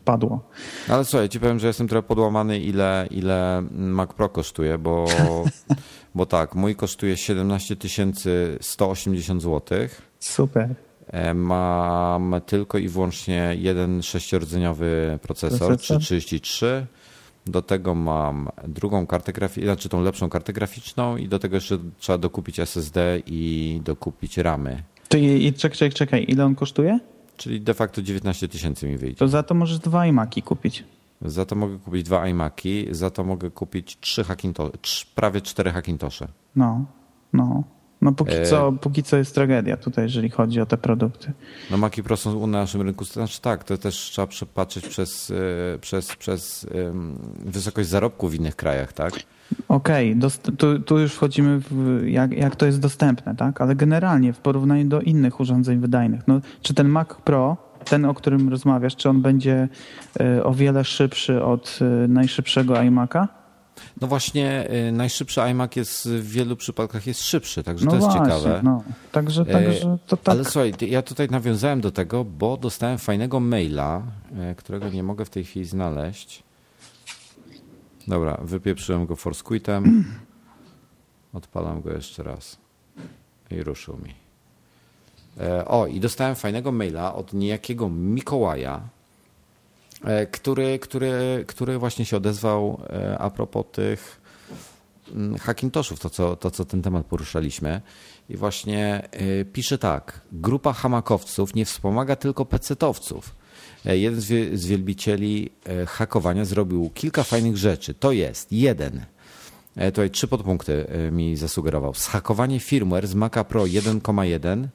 [0.06, 0.50] padło.
[0.90, 5.06] Ale słuchaj, ci powiem, że jestem trochę podłamany, ile, ile Mac Pro kosztuje, bo,
[6.16, 7.76] bo tak, mój kosztuje 17
[8.62, 9.78] 180 zł.
[10.20, 10.76] Super.
[11.08, 16.00] E, mam tylko i wyłącznie jeden sześciordzeniowy procesor, procesor?
[16.00, 16.86] 333
[17.48, 21.78] do tego mam drugą kartę graficzną, znaczy tą lepszą kartę graficzną i do tego jeszcze
[22.00, 24.84] trzeba dokupić SSD i dokupić ramy.
[25.10, 27.00] To i, i czekaj, czekaj, ile on kosztuje?
[27.38, 29.18] Czyli de facto 19 tysięcy mi wyjdzie.
[29.18, 30.84] To za to możesz dwa iMaki kupić.
[31.22, 34.72] Za to mogę kupić dwa iMaki, za to mogę kupić trzy Hackintosze,
[35.16, 36.28] prawie cztery Hackintosze.
[36.56, 36.86] No,
[37.34, 37.64] no.
[38.04, 38.46] No póki, e...
[38.46, 41.32] co, póki co jest tragedia tutaj, jeżeli chodzi o te produkty.
[41.72, 45.32] No Maci Pro są na naszym rynku, znaczy tak, to też trzeba przepatrzeć przez,
[45.76, 46.68] e, przez, przez
[47.46, 49.14] wysokość zarobku w innych krajach, tak?
[49.68, 53.62] Okej, okay, tu, tu, już wchodzimy w jak, jak to jest dostępne, tak?
[53.62, 58.14] Ale generalnie w porównaniu do innych urządzeń wydajnych, no, czy ten Mac Pro, ten o
[58.14, 59.68] którym rozmawiasz, czy on będzie
[60.20, 63.28] e, o wiele szybszy od najszybszego iMac'a?
[64.02, 68.08] No właśnie, y, najszybszy iMac jest w wielu przypadkach jest szybszy, także no to jest
[68.08, 68.62] właśnie, ciekawe.
[68.64, 68.84] No.
[69.12, 70.36] Także, także to tak.
[70.36, 74.02] Ale słuchaj, ja tutaj nawiązałem do tego, bo dostałem fajnego maila,
[74.52, 76.44] y, którego nie mogę w tej chwili znaleźć.
[78.08, 80.06] Dobra, wypieprzyłem go Forsquitem.
[81.34, 82.58] Odpalam go jeszcze raz.
[83.52, 84.14] I ruszył mi.
[85.40, 88.82] E, o, i dostałem fajnego maila od niejakiego Mikołaja,
[90.32, 94.22] który, który, który właśnie się odezwał e, a propos tych
[95.12, 97.82] mm, Hackintoshów, to co, to co ten temat poruszaliśmy.
[98.30, 100.22] I właśnie e, pisze tak.
[100.32, 103.36] Grupa hamakowców nie wspomaga tylko pecetowców.
[103.86, 104.22] Jeden
[104.54, 105.50] z wielbicieli
[105.88, 107.94] hakowania zrobił kilka fajnych rzeczy.
[107.94, 109.13] To jest jeden E,
[109.76, 111.94] tutaj trzy podpunkty e, mi zasugerował.
[111.94, 114.68] Zhakowanie firmware z Maca Pro 1.1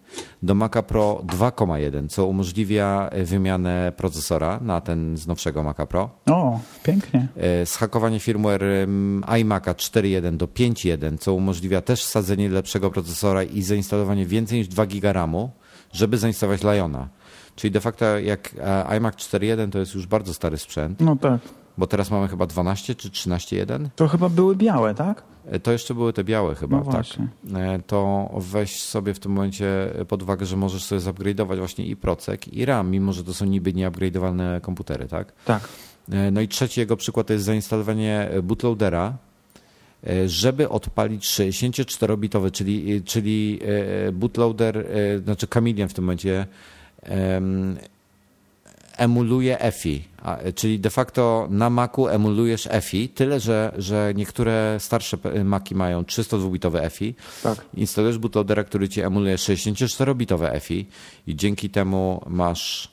[0.43, 6.11] do Maca Pro 2.1, co umożliwia e, wymianę procesora na ten z nowszego Maca Pro.
[6.27, 7.29] O, pięknie.
[7.65, 8.65] Zhakowanie firmware
[9.27, 14.87] iMac'a 4.1 do 5.1, co umożliwia też wsadzenie lepszego procesora i zainstalowanie więcej niż 2
[14.87, 15.51] GB RAMu,
[15.93, 17.09] żeby zainstalować Liona.
[17.57, 18.55] Czyli de facto jak
[18.97, 21.01] iMac 4.1 to jest już bardzo stary sprzęt.
[21.01, 21.41] No tak
[21.79, 23.89] bo teraz mamy chyba 12 czy 13.1?
[23.97, 25.23] To chyba były białe, tak?
[25.47, 27.07] E, to jeszcze były te białe chyba, no tak.
[27.55, 29.67] E, to weź sobie w tym momencie
[30.09, 33.45] pod uwagę, że możesz sobie zupgrade'ować właśnie i procek i RAM, mimo że to są
[33.45, 35.33] niby nieupgrade'owalne komputery, tak?
[35.45, 35.69] Tak.
[36.13, 39.17] E, no i trzeci jego przykład to jest zainstalowanie bootloadera,
[40.27, 43.61] żeby odpalić 64-bitowy, czyli, czyli
[44.13, 44.87] bootloader,
[45.25, 46.47] znaczy Chameleon w tym momencie
[48.99, 50.05] emuluje EFI,
[50.55, 56.81] czyli de facto na Macu emulujesz EFI, tyle że, że niektóre starsze Maki mają 302-bitowe
[56.83, 57.15] EFI.
[57.43, 57.65] Tak.
[57.75, 60.87] Instalujesz bootloadera, który ci emuluje 64-bitowe EFI
[61.27, 62.91] i dzięki temu masz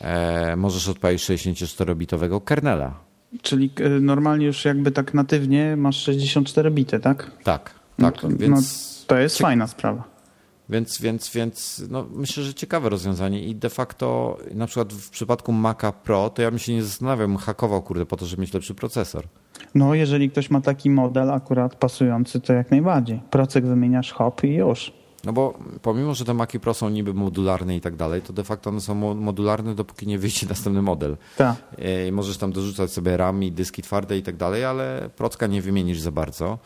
[0.00, 2.94] e, możesz odpalić 64-bitowego kernela.
[3.42, 7.30] Czyli e, normalnie już jakby tak natywnie masz 64 bity, tak?
[7.44, 8.20] Tak, No tak.
[8.20, 8.50] to, więc
[9.00, 10.11] no, to jest fajna sprawa.
[10.72, 15.52] Więc, więc, więc no, myślę, że ciekawe rozwiązanie i de facto na przykład w przypadku
[15.52, 18.74] Maca Pro to ja bym się nie zastanawiał, hakował kurde po to, żeby mieć lepszy
[18.74, 19.24] procesor.
[19.74, 23.20] No jeżeli ktoś ma taki model akurat pasujący, to jak najbardziej.
[23.30, 24.92] Procek wymieniasz hop i już.
[25.24, 28.44] No bo pomimo, że te Maci Pro są niby modularne i tak dalej, to de
[28.44, 31.16] facto one są modularne, dopóki nie wyjdzie następny model.
[31.36, 31.56] Tak.
[32.08, 35.62] I możesz tam dorzucać sobie RAM i dyski twarde i tak dalej, ale procka nie
[35.62, 36.58] wymienisz za bardzo.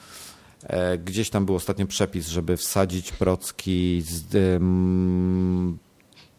[0.62, 4.22] E, gdzieś tam był ostatnio przepis, żeby wsadzić procki z,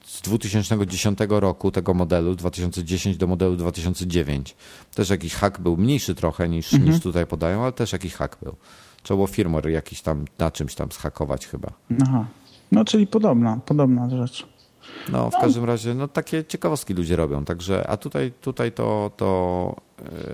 [0.06, 4.56] z 2010 roku tego modelu, 2010 do modelu 2009.
[4.96, 6.92] Też jakiś hak był mniejszy trochę niż, mhm.
[6.92, 8.56] niż tutaj podają, ale też jakiś hak był.
[9.04, 11.70] Trzeba było firmware jakiś tam na czymś tam zhakować chyba.
[12.02, 12.26] Aha.
[12.72, 14.48] No czyli podobna, podobna rzecz.
[15.12, 19.76] No, w każdym razie, no takie ciekawostki ludzie robią, także, a tutaj, tutaj to, to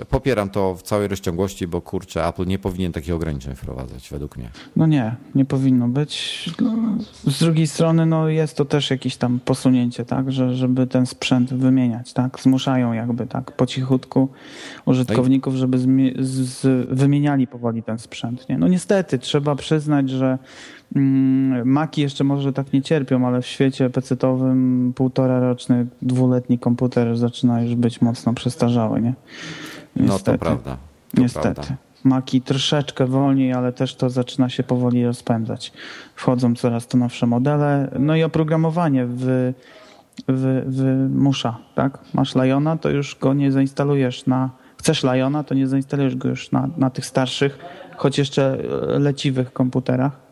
[0.09, 4.49] popieram to w całej rozciągłości, bo kurczę, Apple nie powinien takich ograniczeń wprowadzać, według mnie.
[4.75, 6.49] No nie, nie powinno być.
[7.27, 11.53] Z drugiej strony, no jest to też jakieś tam posunięcie, tak, że, żeby ten sprzęt
[11.53, 14.29] wymieniać, tak, zmuszają jakby tak po cichutku
[14.85, 15.87] użytkowników, żeby z,
[16.19, 18.57] z, wymieniali powoli ten sprzęt, nie?
[18.57, 20.37] No niestety, trzeba przyznać, że
[21.65, 27.61] Maki jeszcze może tak nie cierpią, ale w świecie pecetowym półtora roczny, dwuletni komputer zaczyna
[27.61, 29.13] już być mocno przestarzały, nie?
[29.95, 30.31] Niestety.
[30.31, 30.77] No to prawda.
[31.15, 31.53] To Niestety.
[31.53, 31.75] Prawda.
[32.03, 35.73] Maki troszeczkę wolniej, ale też to zaczyna się powoli rozpędzać.
[36.15, 37.91] Wchodzą coraz to nowsze modele.
[37.99, 39.53] No i oprogramowanie w,
[40.27, 41.99] w, wymusza, tak?
[42.13, 44.49] Masz Liona, to już go nie zainstalujesz na...
[44.77, 47.59] Chcesz Liona, to nie zainstalujesz go już na, na tych starszych,
[47.97, 48.57] choć jeszcze
[48.99, 50.22] leciwych komputerach.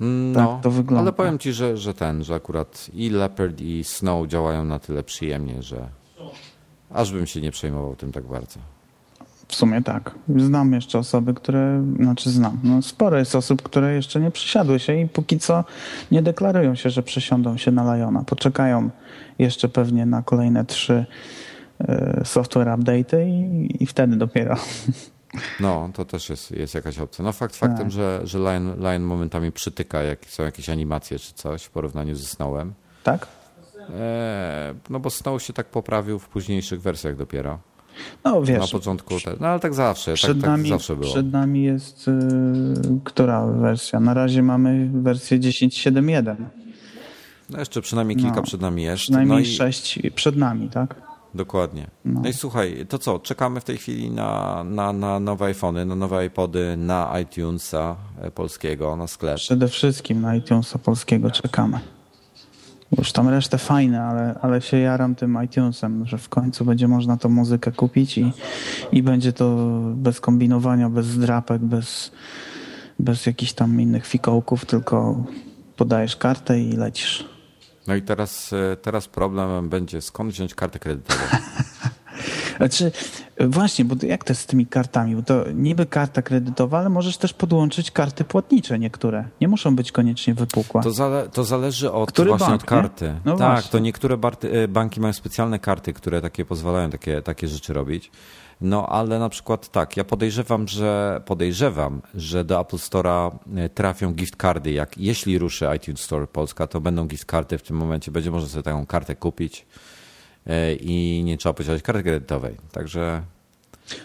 [0.00, 1.00] No, tak to wygląda.
[1.00, 5.02] ale powiem ci, że, że ten, że akurat i Leopard i Snow działają na tyle
[5.02, 5.88] przyjemnie, że
[6.90, 8.60] aż bym się nie przejmował tym tak bardzo.
[9.48, 10.14] W sumie tak.
[10.36, 15.00] Znam jeszcze osoby, które, znaczy znam, no sporo jest osób, które jeszcze nie przysiadły się
[15.00, 15.64] i póki co
[16.10, 18.24] nie deklarują się, że przesiądą się na Liona.
[18.24, 18.90] Poczekają
[19.38, 21.06] jeszcze pewnie na kolejne trzy
[21.80, 24.56] y, software update'y i, i wtedy dopiero.
[25.60, 27.24] No, to też jest, jest jakaś opcja.
[27.24, 27.90] No fakt faktem, tak.
[27.90, 32.26] że, że Lion, Lion momentami przytyka, jak są jakieś animacje czy coś w porównaniu ze
[32.26, 32.74] Snowem.
[33.02, 33.26] Tak?
[33.90, 37.58] E, no bo Snow się tak poprawił w późniejszych wersjach dopiero.
[38.24, 38.60] No wiesz.
[38.60, 41.12] Na początku, no ale tak zawsze, przed tak, nami, tak zawsze było.
[41.12, 42.12] Przed nami jest y,
[43.04, 44.00] która wersja?
[44.00, 46.36] Na razie mamy wersję 10.7.1.
[47.50, 49.02] No jeszcze przynajmniej kilka no, przed nami jest.
[49.02, 49.46] Przynajmniej no i...
[49.46, 51.05] sześć przed nami, tak?
[51.36, 51.86] Dokładnie.
[52.04, 52.20] No.
[52.20, 52.28] no.
[52.28, 53.18] i słuchaj, to co?
[53.18, 57.96] Czekamy w tej chwili na, na, na nowe iPhony, na nowe iPody, na iTunesa
[58.34, 59.36] polskiego, na sklep.
[59.36, 61.80] Przede wszystkim na iTunesa polskiego czekamy.
[62.98, 67.16] Już tam resztę fajne, ale, ale się jaram tym iTunesem, że w końcu będzie można
[67.16, 68.32] tą muzykę kupić i,
[68.92, 69.56] i będzie to
[69.94, 72.12] bez kombinowania, bez zdrapek, bez,
[72.98, 75.24] bez jakichś tam innych fikołków, tylko
[75.76, 77.35] podajesz kartę i lecisz.
[77.86, 81.20] No i teraz, e, teraz problemem będzie skąd wziąć kartę kredytową.
[82.56, 82.92] Znaczy,
[83.40, 85.16] właśnie, bo jak to jest z tymi kartami?
[85.16, 89.24] Bo to niby karta kredytowa, ale możesz też podłączyć karty płatnicze niektóre.
[89.40, 90.82] Nie muszą być koniecznie wypukłe.
[90.82, 93.14] To, zale, to zależy od, Który właśnie bank, od karty.
[93.24, 93.70] No tak, właśnie.
[93.70, 98.10] to niektóre e, banki mają specjalne karty, które takie pozwalają takie, takie rzeczy robić.
[98.60, 104.12] No ale na przykład tak, ja podejrzewam, że podejrzewam, że do Apple Store'a e, trafią
[104.12, 104.72] gift cardy.
[104.72, 108.48] Jak, jeśli ruszy iTunes Store Polska, to będą gift cardy w tym momencie, będzie można
[108.48, 109.66] sobie taką kartę kupić
[110.46, 112.56] e, i nie trzeba posiadać karty kredytowej.
[112.72, 113.22] Także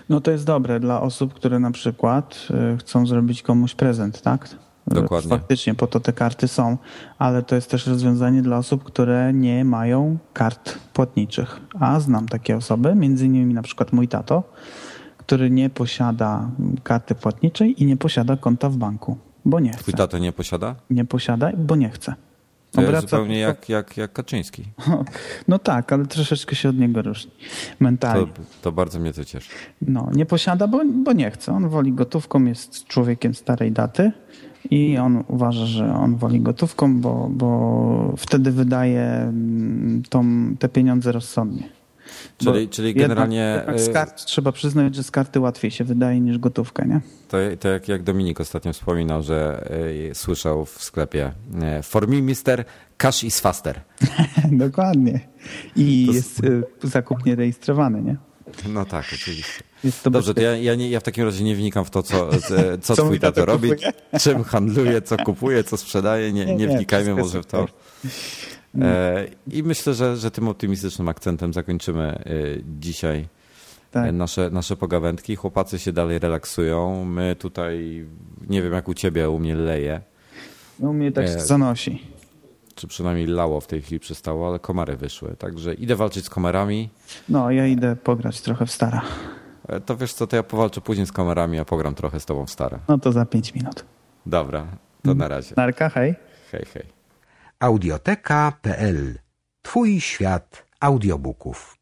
[0.09, 4.49] no to jest dobre dla osób, które na przykład e, chcą zrobić komuś prezent, tak?
[4.87, 5.29] Dokładnie.
[5.29, 6.77] Faktycznie po to te karty są,
[7.19, 11.59] ale to jest też rozwiązanie dla osób, które nie mają kart płatniczych.
[11.79, 14.43] A znam takie osoby, między innymi na przykład mój tato,
[15.17, 16.49] który nie posiada
[16.83, 19.79] karty płatniczej i nie posiada konta w banku, bo nie chce.
[19.79, 20.75] Twój tato nie posiada?
[20.89, 22.15] Nie posiada, bo nie chce.
[22.71, 24.63] To jest zupełnie jak, jak, jak Kaczyński.
[25.47, 27.31] No tak, ale troszeczkę się od niego różni
[27.79, 28.33] mentalnie.
[28.33, 29.49] To, to bardzo mnie to cieszy.
[29.81, 31.53] No, nie posiada, bo, bo nie chce.
[31.53, 34.11] On woli gotówką, jest człowiekiem starej daty
[34.69, 40.25] i on uważa, że on woli gotówką, bo, bo wtedy wydaje mm, tą,
[40.59, 41.69] te pieniądze rozsądnie.
[42.37, 43.37] Czyli, czyli generalnie.
[43.37, 47.01] Jednak, jednak y, kart trzeba przyznać, że z karty łatwiej się wydaje niż gotówka, nie?
[47.27, 49.69] To, to jak, jak Dominik ostatnio wspominał, że
[50.11, 51.31] y, słyszał w sklepie
[51.79, 52.65] y, For me, mister,
[52.97, 53.81] cash is faster.
[54.51, 55.19] Dokładnie.
[55.75, 58.17] I To- jest y, zakup nierejestrowany, nie?
[58.69, 59.63] No tak, oczywiście.
[60.03, 62.77] Dobrze, to ja, ja, nie, ja w takim razie nie wnikam w to, co, co,
[62.81, 63.93] co twój tato robi, kupuje.
[64.21, 66.33] czym handluje, co kupuje, co sprzedaje.
[66.33, 67.67] Nie, Nie, nie wnikajmy może w to.
[68.81, 72.23] E, I myślę, że, że tym optymistycznym akcentem zakończymy e,
[72.79, 73.27] dzisiaj
[73.91, 74.07] Tak.
[74.09, 75.35] e, nasze, nasze pogawędki.
[75.35, 77.05] Chłopacy się dalej relaksują.
[77.05, 78.05] My tutaj,
[78.49, 80.01] nie wiem jak u ciebie, u mnie leje,
[80.79, 82.01] U mnie tak się zanosi.
[82.81, 85.35] Czy przynajmniej lało w tej chwili przestało, ale komary wyszły.
[85.35, 86.89] Także idę walczyć z komarami.
[87.29, 89.01] No, ja idę pograć trochę w stara.
[89.67, 92.45] E, To wiesz co, to ja powalczę później z kamerami, a pogram trochę z tobą
[92.45, 92.79] w stare.
[92.87, 93.85] No to za 5 minut.
[94.25, 94.65] Dobra,
[95.03, 95.53] to na razie.
[95.57, 96.15] Narka, hej.
[96.51, 96.83] Hej, hej.
[97.59, 99.19] Audioteka.pl
[99.61, 101.77] Twój świat audiobooków.